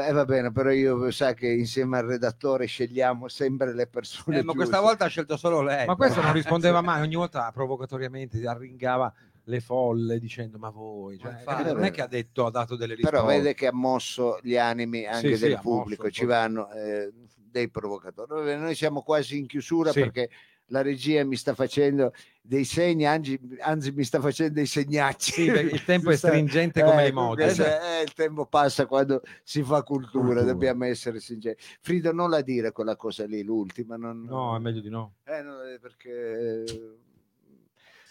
[0.08, 4.40] eh, va bene, però io sa che insieme al redattore scegliamo sempre le persone.
[4.40, 4.88] Eh, ma questa giuste.
[4.88, 5.86] volta ha scelto solo lei.
[5.86, 9.12] Ma questo non rispondeva mai, ogni volta provocatoriamente arringava
[9.48, 12.76] le folle dicendo ma voi, cioè, Ma infatti, non è che ha detto, ha dato
[12.78, 13.18] delle risposte.
[13.18, 16.72] Però vede che ha mosso gli animi anche Sì, sì, del mosso pubblico, ci vanno
[16.72, 18.58] eh, dei provocatori.
[18.58, 20.00] Noi siamo quasi in chiusura Sì.
[20.00, 20.30] perché
[20.68, 25.32] la regia mi sta facendo dei segni, anzi, anzi mi sta facendo dei segnacci.
[25.32, 27.46] Sì, perché il tempo è stringente come Eh, le mode.
[27.46, 30.44] è- il tempo passa quando si fa cultura, Cultura.
[30.44, 31.58] dobbiamo essere sinceri.
[31.82, 33.96] Frido, non la dire quella cosa lì, l'ultima.
[33.98, 35.16] Non, No, è meglio di no.
[35.26, 36.98] eh, no, eh, perché...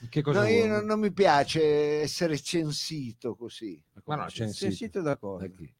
[0.09, 3.80] Che cosa No, io non, non mi piace essere censito così.
[4.07, 5.46] Ma no, c'è Sei sito da cosa?
[5.46, 5.72] Da chi?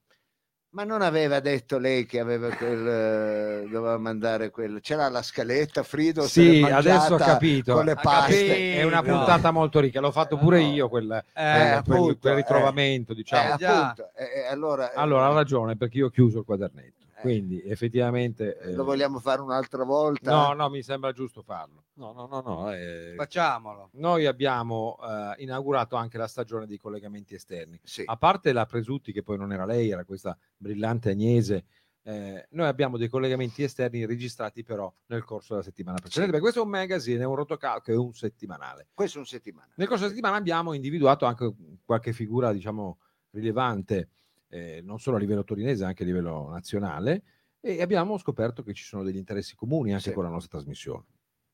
[0.75, 4.79] Ma non aveva detto lei che aveva quel, eh, doveva mandare quel.
[4.81, 6.27] C'era la scaletta, Frido.
[6.27, 7.75] Sì, adesso ho capito.
[7.75, 8.47] Con le paste.
[8.47, 8.79] capito.
[8.79, 9.17] È una No.
[9.19, 10.73] puntata molto ricca, l'ho fatto pure No.
[10.73, 12.37] io quel, Eh, quel- quel- appunto, quel eh.
[12.37, 13.53] ritrovamento, Eh, diciamo.
[13.53, 17.02] appunto, eh, eh, allora, eh, Allora ha ragione perché io ho chiuso il quadernetto.
[17.23, 17.25] Eh.
[17.25, 20.31] Quindi effettivamente eh, lo vogliamo fare un'altra volta?
[20.31, 21.85] No, no, mi sembra giusto farlo.
[21.95, 22.73] No, no, no, no.
[22.73, 23.91] eh, Facciamolo.
[23.93, 27.81] Noi abbiamo eh, inaugurato anche la stagione dei collegamenti esterni.
[27.83, 28.03] Sì.
[28.05, 31.65] A parte la Presutti, che poi non era lei, era questa brillante Agnese,
[32.05, 36.33] eh, noi abbiamo dei collegamenti esterni registrati però nel corso della settimana precedente.
[36.33, 38.89] Perché questo è un magazine, è un rotocalco, è un settimanale.
[38.93, 39.69] Questo è un settimana.
[39.77, 41.55] Nel corso della settimana abbiamo individuato anche
[41.85, 42.99] qualche figura, diciamo,
[43.31, 44.09] rilevante,
[44.53, 47.23] eh, non solo a livello torinese, anche a livello nazionale,
[47.61, 50.13] e abbiamo scoperto che ci sono degli interessi comuni anche Sì.
[50.13, 51.05] con la nostra trasmissione.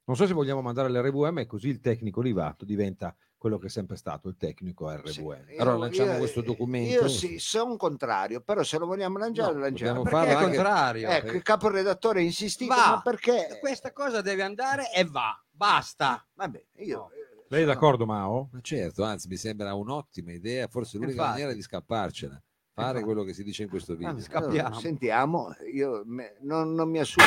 [0.04, 3.96] Non so se vogliamo mandare l'RVM, così il tecnico Livato diventa quello che è sempre
[3.96, 5.20] stato, il tecnico Sì.
[5.20, 5.50] RVM.
[5.50, 7.02] Io- Allora lanciamo io- questo documento.
[7.02, 10.02] Io sì, sono contrario, però se lo vogliamo lanciare, No, lo lanciamo.
[10.02, 11.08] dobbiamo farlo è anche- contrario.
[11.08, 12.90] Ecco, il caporedattore ha insistito, Va.
[12.96, 13.58] ma perché?
[13.60, 15.40] Questa cosa deve andare e va.
[15.50, 16.26] Basta.
[16.34, 16.96] Vabbè, io...
[16.96, 17.10] No.
[17.10, 18.48] eh, Lei è d'accordo, Mao?
[18.52, 21.30] Ma certo, anzi, mi sembra un'ottima idea, forse l'unica Infatti.
[21.32, 22.42] maniera di scapparcela.
[22.78, 24.16] Fare quello che si dice in questo video.
[24.32, 27.26] Allora, sentiamo, io me- non, non mi assumo.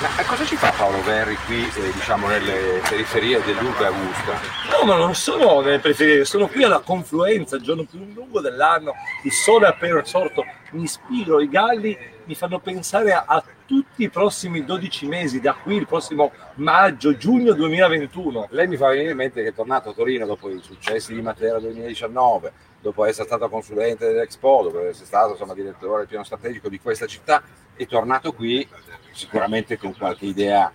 [0.00, 4.32] Ma cosa ci fa Paolo Verri qui, eh, diciamo, nelle periferie dell'Urbe Augusta?
[4.76, 8.92] No, ma non sono nelle periferie, sono qui alla confluenza, il giorno più lungo dell'anno,
[9.22, 14.02] il sole è appena sorto, mi ispiro, i galli mi fanno pensare a, a tutti
[14.02, 18.48] i prossimi 12 mesi, da qui il prossimo maggio, giugno 2021.
[18.50, 21.22] Lei mi fa venire in mente che è tornato a Torino dopo i successi di
[21.22, 22.52] Matera 2019,
[22.82, 27.06] dopo essere stato consulente dell'Expo, dopo essere stato insomma, direttore del piano strategico di questa
[27.06, 27.40] città,
[27.74, 28.68] è tornato qui
[29.12, 30.70] sicuramente con qualche idea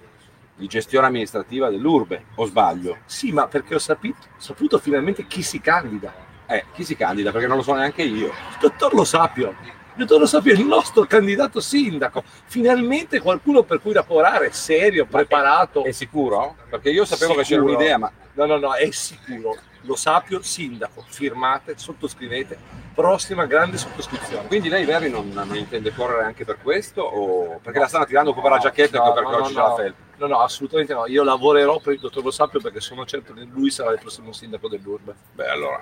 [0.56, 2.98] di gestione amministrativa dell'Urbe, o sbaglio?
[3.06, 6.26] Sì, ma perché ho sapito, saputo finalmente chi si candida.
[6.48, 7.32] Eh, chi si candida?
[7.32, 8.28] Perché non lo so neanche io.
[8.28, 9.50] Il dottor Lo Sapio.
[9.96, 12.24] Il dottor Lo Sapio è il nostro candidato sindaco.
[12.46, 15.84] Finalmente qualcuno per cui lavorare, serio, preparato.
[15.84, 16.56] È sicuro?
[16.70, 17.76] Perché io sapevo che c'era Sicuro.
[17.76, 19.56] un'idea, ma No, no, no, è sicuro.
[19.82, 21.04] Lo Sapio sindaco.
[21.08, 22.58] Firmate, sottoscrivete.
[22.94, 24.48] Prossima grande sottoscrizione.
[24.48, 27.02] quindi lei Verri non, non intende correre anche per questo?
[27.04, 27.60] O...
[27.62, 29.70] Perché la stanno tirando po' per la giacchetta No, perché no, oggi no, c'è la
[29.70, 29.76] no.
[29.76, 29.98] felpa.
[30.18, 31.06] No, no, assolutamente no.
[31.06, 34.32] Io lavorerò per il dottor Lo Sapio perché sono certo che lui sarà il prossimo
[34.32, 35.16] sindaco dell'Urbe.
[35.34, 35.82] Beh, allora,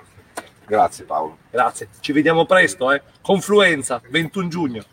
[0.66, 1.38] grazie Paolo.
[1.50, 1.88] Grazie.
[2.00, 3.02] Ci vediamo presto, eh.
[3.22, 4.84] Confluenza, 21 giugno.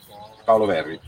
[0.46, 1.00] Paolo Verri.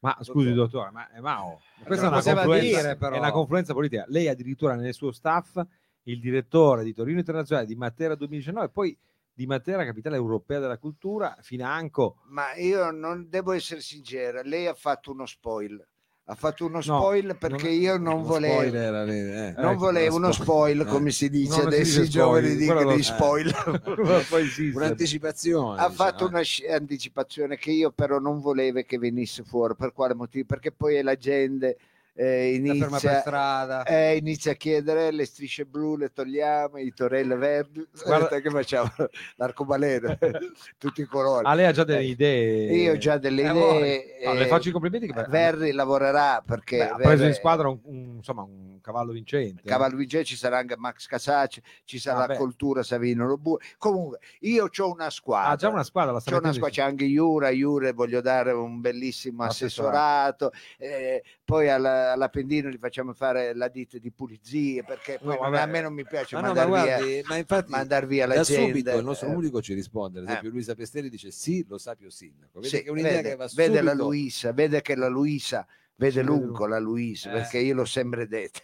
[0.00, 1.60] Ma scusi, dottore, ma è Mao.
[1.82, 3.14] Questa è Non una, confluenza, dire, però.
[3.14, 4.04] è una confluenza politica.
[4.08, 5.58] Lei addirittura nel suo staff
[6.04, 8.96] il direttore di Torino Internazionale di Matera 2019, poi
[9.32, 12.18] di Matera, capitale europea della cultura, financo.
[12.28, 15.84] Ma io non devo essere sincera, lei ha fatto uno spoil.
[16.26, 18.54] Ha fatto uno spoil perché non- io non volevo.
[18.54, 19.54] spoiler, eh.
[19.60, 20.84] Non Ecco, volevo uno spoil, Eh.
[20.86, 23.52] come si dice adesso i giovani dicono di spoil.
[24.30, 24.74] Poi esiste.
[24.74, 25.80] Un'anticipazione.
[25.80, 26.28] ha diciamo, fatto eh.
[26.28, 29.74] una sci- anticipazione che io però non volevo che venisse fuori.
[29.76, 30.46] Per quale motivo?
[30.46, 31.76] Perché poi la gente
[32.16, 37.84] eh, inizia, eh, inizia a chiedere le strisce blu le togliamo, i torelle verdi.
[38.04, 38.90] Guarda- che facciamo
[39.36, 40.16] l'arcobaleno,
[40.78, 41.44] tutti i colori.
[41.44, 42.72] Ah, lei ha già delle idee.
[42.76, 44.22] Io ho già delle Eh, idee.
[44.24, 47.34] No, le eh, faccio i complimenti che Verri lavorerà perché Beh, ha preso Verri- in
[47.34, 49.62] squadra un, un- insomma, un cavallo vincente.
[49.64, 52.36] Cavallo Vigè ci sarà anche Max Casacci, ci sarà Ah.
[52.36, 53.56] Coltura Savino Lobu.
[53.78, 55.50] Comunque, io ho una squadra.
[55.50, 58.80] Ha già una squadra, la C'è una squadra, c'è anche Iura, Iure voglio dare un
[58.80, 60.46] bellissimo Assessorato.
[60.46, 65.42] assessorato, eh, poi alla- all'Appendino gli facciamo fare la ditta di pulizie perché poi No,
[65.56, 68.26] a me non mi piace Ma no, ma mandare via, guardi, ma infatti mandar via
[68.26, 68.66] la da gente.
[68.66, 70.52] subito il nostro eh, unico ci risponde, ad esempio Eh.
[70.52, 72.60] Luisa Pestelli dice sì, lo sapio sindaco.
[72.60, 75.66] Vede sì, che un'idea vede, che va vede la subito- Luisa, vede che la Luisa
[75.96, 77.32] vede lungo la Luisa Eh.
[77.34, 78.60] perché io l'ho sempre detto.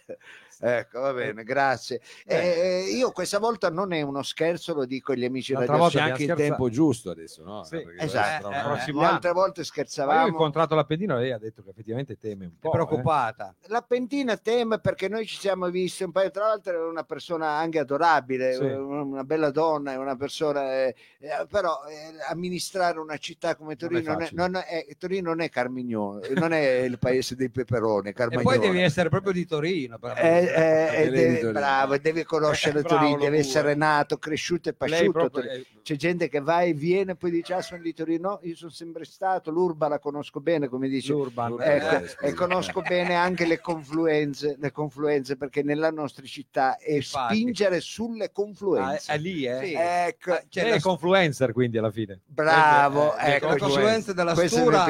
[0.63, 2.01] Ecco, va bene, grazie.
[2.25, 2.35] Eh.
[2.35, 5.89] Eh, io questa volta non è uno scherzo, lo dico agli amici L'altra radio.
[5.89, 7.63] volta C'è anche il tempo giusto adesso, no?
[7.63, 8.49] Sì, esatto.
[8.51, 9.03] Eh, eh.
[9.03, 10.27] altre volte Ma io ho scherzavamo.
[10.27, 12.67] incontrato l'Appendino e lei ha detto che effettivamente teme un È po'.
[12.69, 12.71] eh.
[12.71, 13.55] preoccupata.
[13.67, 17.47] La Pentina teme perché noi ci siamo visti un paio, tra l'altro è una persona
[17.49, 18.63] anche adorabile, Sì.
[18.63, 23.95] una bella donna, è una persona, eh, eh, però eh, amministrare una città come Non
[23.95, 27.49] è Torino, non è, non è- Torino non è Carmignano, non è il paese dei
[27.49, 28.47] peperoni, E Carmagnano.
[28.47, 29.97] poi devi essere proprio di Torino.
[29.97, 35.11] per- Eh, eh, deve- bravo, deve conoscere Eh, Torino, deve essere nato, cresciuto e pasciuto.
[35.11, 35.43] proprio-
[35.83, 38.55] C'è gente che va e viene e poi dice ah sono di Torino, no, io
[38.55, 41.57] sono sempre stato, l'Urba la conosco bene come dice l'Urban.
[41.59, 46.93] Ecco, eh, e conosco bene anche le confluenze, le confluenze perché nella nostra città è
[46.93, 47.35] Infatti.
[47.35, 49.11] spingere sulle Ah, è, confluenze.
[49.11, 49.59] è lì, eh?
[49.65, 49.73] Sì.
[49.75, 52.19] Ecco, Ah, c'è Lei la- confluencer quindi alla fine.
[52.25, 54.85] bravo, eh, ecco, la confluenza della Stura.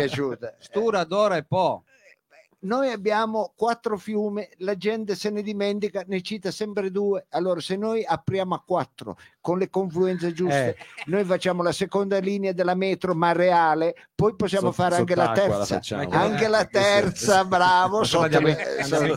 [0.60, 1.84] Stura, Dora e Po.
[2.64, 7.26] Noi abbiamo quattro fiumi, la gente se ne dimentica, ne cita sempre due.
[7.30, 10.86] Allora, se noi apriamo a quattro con le confluenze giuste, Eh.
[11.08, 15.24] noi facciamo la seconda linea della metro, ma reale, poi possiamo Sott- fare anche la
[15.26, 15.96] la terza.
[15.96, 18.00] la Anche se- terza, bravo.
[18.00, 18.56] Insomma, sotto andiamo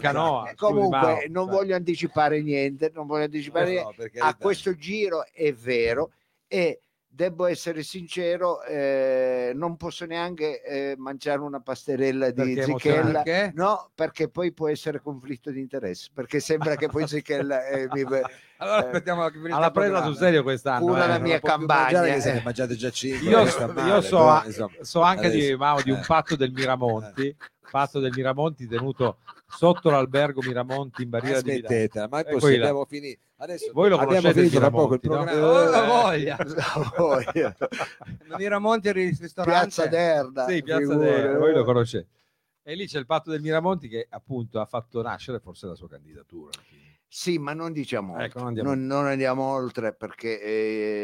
[0.00, 4.10] canoa, Comunque, non voglio anticipare niente, non voglio anticipare Eh, niente.
[4.14, 6.12] no, A questo giro è vero
[6.48, 6.80] e
[7.14, 13.22] devo essere sincero, eh, non posso neanche eh, mangiare una pasterella di Perché è Zichella.
[13.22, 13.52] Perché?
[13.54, 18.02] No, perché poi può essere conflitto di interesse, perché sembra che poi Zichella eh, mi-
[18.58, 20.86] Allora Eh, aspettiamo che finisca Alla presa sul serio quest'anno.
[20.86, 21.08] Cura eh.
[21.08, 22.42] la mia campagna, mangiare eh.
[22.42, 24.72] mangiate già cinque, Io, non so, sta io male, so, però, insomma.
[24.80, 26.04] so anche di, Mao, di un eh.
[26.06, 27.36] patto del Miramonti,
[27.70, 32.08] patto del Miramonti tenuto sotto l'albergo Miramonti in Barriera di Milano.
[32.08, 32.72] Ma Eh, poi qui là.
[33.44, 35.96] Adesso Voi lo abbiamo conoscete il finito da poco il Miramonti, programma.
[35.98, 36.36] Oh, voglia.
[36.96, 37.56] Voglia.
[38.38, 39.52] Miramonti al ristorante.
[39.60, 40.46] Piazza d'Erda.
[40.48, 41.04] Sì, Piazza figura.
[41.04, 42.08] Dea, voi lo conoscete.
[42.62, 45.88] E lì c'è il patto del Miramonti che appunto ha fatto nascere forse la sua
[45.90, 46.50] candidatura.
[47.06, 50.40] Sì, ma non diciamo Ecco, non andiamo- non, non andiamo oltre perché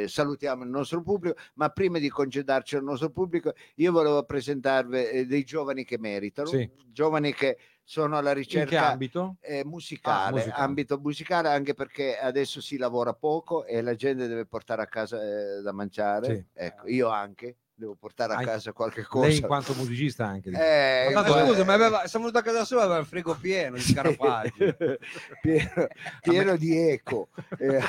[0.03, 5.05] eh, salutiamo il nostro pubblico, ma prima di congedarci al nostro pubblico, io volevo presentarvi
[5.05, 6.69] eh, dei giovani che meritano, Sì.
[6.87, 7.59] giovani che
[7.91, 9.39] sono alla In che ricerca ambito?
[9.41, 10.63] eh, musicale, Ah, musicale.
[10.65, 15.21] ambito musicale anche perché adesso si lavora poco e la gente deve portare a casa
[15.23, 16.27] eh, da mangiare.
[16.27, 16.47] Sì.
[16.53, 19.29] Ecco, io anche devo portare a Anche- casa qualche Lei cosa.
[19.33, 20.51] in quanto musicista anche.
[20.51, 23.77] Eh, Ma guarda- scusa, ma aveva, siamo venuti a casa sua aveva il frigo pieno
[23.77, 24.53] di scarafaggi.
[25.41, 25.71] pieno,
[26.21, 27.29] pieno di eco
[27.59, 27.81] eh,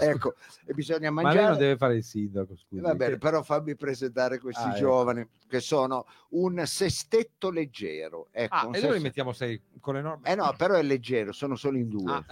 [0.00, 0.34] ecco
[0.66, 2.80] e bisogna Ma lei mangiare non deve fare il sindaco, scusi.
[2.80, 4.78] Va bene, però fammi presentare questi Ah, ecco.
[4.78, 8.28] giovani che sono un sestetto leggero.
[8.30, 10.28] Ecco, Ah, un e dove li sest- mettiamo sei con le norme?
[10.30, 12.12] Eh no, però è leggero, sono solo in due.
[12.12, 12.24] Ah,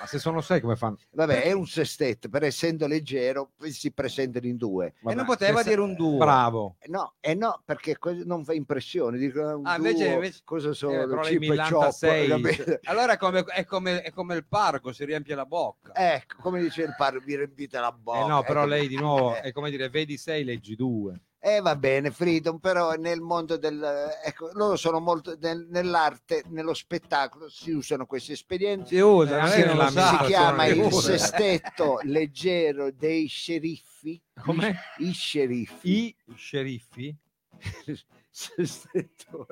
[0.00, 0.98] ma se sono sei come fanno?
[1.10, 4.93] Vabbè, è un sestetto, però essendo leggero si presentano in due.
[4.94, 6.16] E Vabbè, non poteva dire un duo.
[6.18, 6.76] Bravo.
[6.86, 9.18] No, eh no, perché non fa impressione.
[9.18, 11.02] Dico, un Ah, invece- duo, invece- cosa sono?
[11.02, 12.78] Eh, però lei Chip e millanta chop, sei, capito?
[12.84, 15.92] Allora è come, è, come, è come il parco, si riempie la bocca.
[15.94, 18.24] Ecco, come dice il padre, vi riempite la bocca.
[18.24, 18.68] Eh no, però ecco.
[18.70, 21.20] lei di nuovo Eh, è come dire, vedi sei, leggi due.
[21.46, 23.84] Eh va bene, Freedom, però nel mondo del...
[24.24, 25.36] Ecco, loro sono molto...
[25.40, 28.94] nel- nell'arte, nello spettacolo si usano questi espedienti.
[28.94, 30.20] Si usa, Eh, non sa.
[30.20, 30.90] si chiama il ore.
[30.90, 34.18] sestetto leggero dei sceriffi.
[34.40, 34.74] Com'è?
[35.00, 35.90] I sceriffi.
[35.90, 37.14] I sceriffi?
[38.30, 39.46] Sestetto.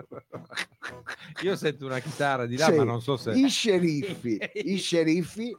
[1.43, 3.33] Io sento una chitarra di là, Sì, ma non so se...
[3.33, 4.41] I sceriffi.
[4.65, 5.55] I sceriffi.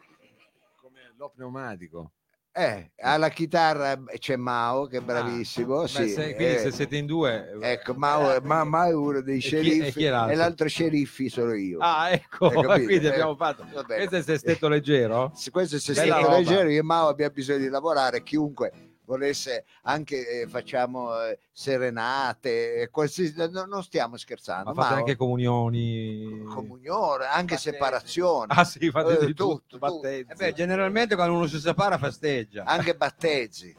[0.82, 2.12] come lo pneumatico.
[2.56, 5.82] Eh, alla chitarra c'è Mao che è bravissimo.
[5.82, 7.58] Beh, sì, se- quindi eh, se siete in due...
[7.60, 10.32] Ecco, Mao, è- ma, Mao è uno dei chi- e sceriffi chi l'altro?
[10.32, 11.80] e l'altro sceriffi sono io.
[11.80, 12.50] Ah, ecco,
[12.86, 13.66] quindi Eh, abbiamo fatto...
[13.74, 14.08] va bene.
[14.08, 15.32] Questo è il sestetto leggero?
[15.50, 18.72] Questo è il sestetto leggero, io e Mao abbiamo bisogno di lavorare, chiunque
[19.06, 24.98] volesse anche eh, facciamo eh, serenate, eh, qualsiasi, no- non stiamo scherzando, Ma fate Mao,
[25.00, 26.44] anche comunioni...
[26.54, 27.74] comunione, anche Battesimi.
[27.74, 30.00] separazione, Ah sì, fate Eh, di tutto, tutto, tutto.
[30.00, 30.32] battezzi.
[30.32, 32.64] Eh beh, generalmente quando uno si separa festeggia.
[32.64, 33.76] anche battezzi.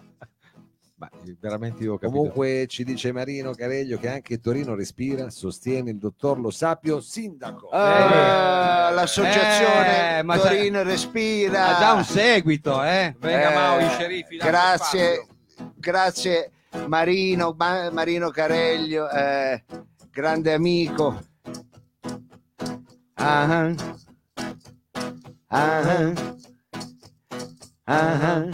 [0.97, 2.17] Ma veramente io ho capito.
[2.17, 7.69] Comunque ci dice Marino Careglio che anche Torino respira, sostiene il dottor Lo Sapio, sindaco.
[7.71, 11.77] Ah, l'associazione Eh, ma Torino Respira.
[11.77, 13.13] Ha già un seguito, eh.
[13.19, 14.37] Venga, Eh, Mao, i sceriffi.
[14.37, 15.27] grazie,
[15.75, 16.53] grazie
[16.87, 19.65] Marino, Ma- Marino Careglio, eh,
[20.13, 21.21] grande amico.
[23.15, 23.73] Ah,
[25.49, 26.13] ah,
[27.85, 28.53] ah.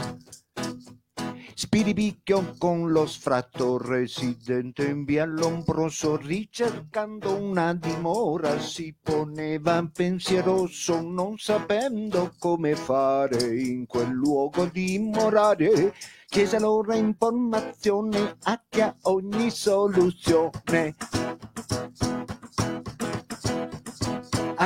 [1.60, 11.36] Spiripicchio con lo sfratto residente in via Lombroso ricercando una dimora si poneva pensieroso non
[11.36, 15.94] sapendo come fare in quel luogo dimorare
[16.28, 20.96] chiese allora informazione a chi ha ogni soluzione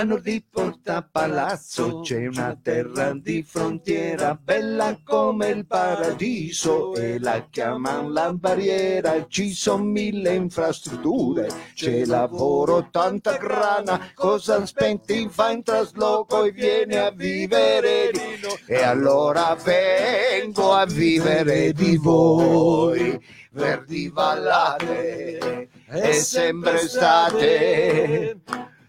[0.03, 7.47] nord di Porta Palazzo c'è una terra di frontiera bella come il paradiso e la
[7.49, 9.25] chiamano la barriera.
[9.29, 14.11] Ci sono mille infrastrutture, c'è lavoro, tanta grana.
[14.15, 15.29] Cosa aspetti?
[15.31, 18.59] Fa in trasloco e vieni a vivere di noi.
[18.67, 23.17] E allora vengo a vivere di voi,
[23.53, 28.41] verdi vallate e sempre estate.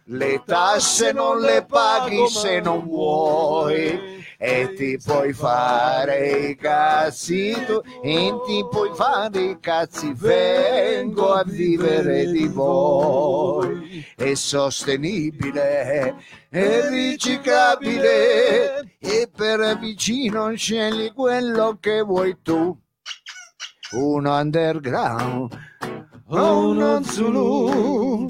[0.08, 4.24] Le tasse non le paghi se non vuoi.
[4.38, 10.14] E ti puoi fare i cazzi tu e ti puoi fare i cazzi.
[10.14, 14.06] Vengo a vivere di voi.
[14.16, 16.14] È sostenibile
[16.50, 22.78] è riciclabile e per vicino scegli quello che vuoi tu.
[23.92, 25.64] Uno underground
[26.28, 28.28] uno Zulu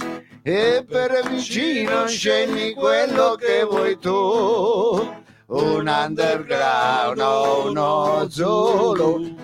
[0.47, 4.13] e per vicino scegli quello che vuoi tu.
[5.47, 9.35] Un underground o uno Zulu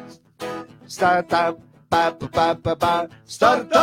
[0.85, 3.79] startup pa, pa, pa, pa, startup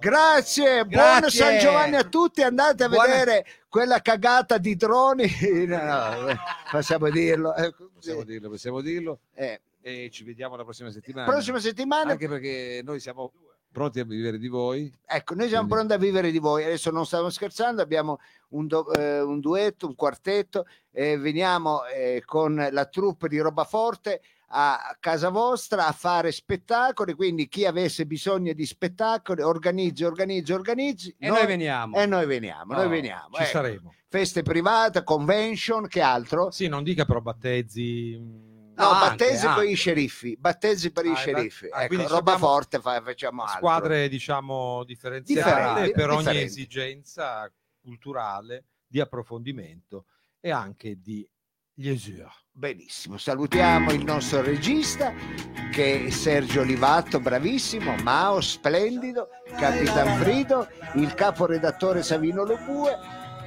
[0.00, 1.30] Grazie, buon Grazie.
[1.30, 5.30] San Giovanni a tutti, andate a Buona- vedere quella cagata di droni,
[5.68, 6.34] no, no,
[6.70, 7.54] possiamo dirlo.
[7.54, 9.18] eh, Possiamo dirlo, possiamo dirlo.
[9.34, 11.30] eh, E ci vediamo la prossima settimana.
[11.30, 13.32] prossima settimana Anche perché noi siamo
[13.72, 14.92] pronti a vivere di voi.
[15.06, 16.62] Ecco, noi siamo Quindi- pronti a vivere di voi.
[16.64, 18.18] Adesso non stiamo scherzando, abbiamo
[18.50, 20.66] un, do- eh, un duetto, un quartetto.
[20.94, 24.20] e veniamo eh, con la troupe di Roba Forte
[24.54, 27.14] a casa vostra a fare spettacoli.
[27.14, 31.16] Quindi chi avesse bisogno di spettacoli, organizzi, organizzi, organizzi.
[31.18, 31.96] E noi veniamo.
[31.96, 33.36] E noi veniamo, noi Oh, veniamo.
[33.36, 33.46] Ci eh.
[33.46, 33.94] saremo.
[34.06, 36.50] Feste private, convention, che altro?
[36.50, 38.51] Sì, non dica però battezzi.
[38.74, 39.66] No, Anche, battezzi per anche.
[39.68, 41.66] i sceriffi, battezzi per Ah, i sceriffi.
[41.70, 43.56] ah, ecco, roba forte fa- facciamo altro.
[43.58, 46.44] Squadre, diciamo, differenziate Differenti, per ogni differenti.
[46.44, 47.52] esigenza
[47.82, 50.06] culturale, di approfondimento
[50.40, 51.26] e anche di
[51.76, 52.30] Liesure.
[52.50, 55.10] Benissimo, salutiamo il nostro regista
[55.72, 62.94] che è Sergio Livatto, bravissimo, Mao, splendido, Capitan Frido, il caporedattore Savino Lobue,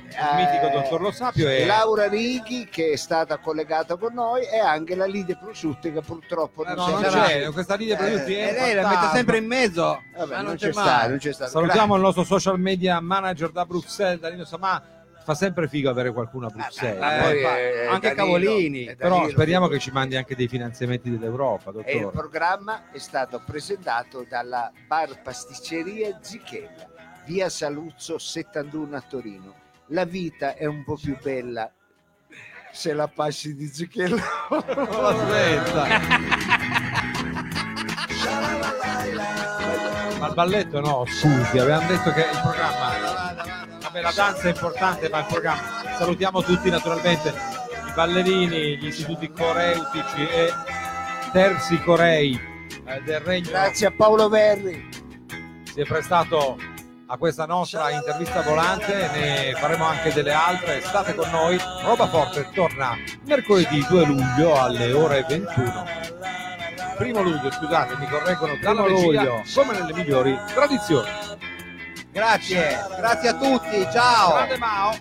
[0.08, 4.60] Il mitico dottor Lo Sapio e Laura Righi che è stata collegata con noi e
[4.60, 8.34] anche la Lide Prosciutti che purtroppo Eh, non, no, non c'è, questa linea Eh, produtti
[8.34, 10.02] è E un lei la mette sempre in mezzo.
[10.16, 11.10] Vabbè, non, non c'è mai.
[11.10, 11.52] non c'è stato.
[11.52, 14.84] Salutiamo il nostro social media manager da Bruxelles, Danilo Samà.
[15.26, 17.00] Fa sempre figo avere qualcuno a Bruxelles.
[17.00, 17.42] Ma eh.
[17.42, 19.32] è anche Danilo, Cavolini, è Però Danilo.
[19.32, 22.16] speriamo che ci mandi anche dei finanziamenti dell'Europa, E il dottore.
[22.16, 26.88] programma è stato presentato dalla bar pasticceria Zichella,
[27.26, 29.54] via Saluzzo 71 a Torino.
[29.90, 31.72] La vita è un po' più bella
[32.72, 33.66] se la passi di.
[33.66, 33.94] Aspetta.
[40.20, 43.76] Ma il balletto no, scusi, avevamo detto che il programma.
[43.82, 45.62] Vabbè, la danza è importante, ma il programma.
[45.98, 50.52] Salutiamo tutti naturalmente i ballerini, gli istituti coreutici e
[51.32, 52.40] terzi corei
[52.86, 54.88] eh, del regno Grazie a Paolo Verri.
[55.64, 56.58] si è prestato
[57.08, 62.50] a questa nostra intervista volante, ne faremo anche delle altre, state con noi, Roba Forte
[62.54, 62.96] torna
[63.26, 65.86] mercoledì 2 luglio alle ore 21.
[66.98, 69.44] Primo luglio, scusate, mi correggono dalla Primo regia, luglio.
[69.54, 71.10] come nelle migliori tradizioni.
[72.12, 74.34] Grazie, grazie a tutti, ciao.
[74.34, 74.98] Grande Mao,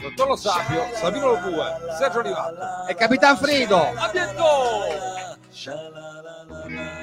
[0.00, 1.64] Dottor Lo Sapio, Savino Lobue,
[1.96, 2.86] Sergio Rivaldo.
[2.88, 3.92] E Capitan Frido.
[3.94, 5.36] A bientôt!
[5.50, 6.95] Sha-la-la-la-la.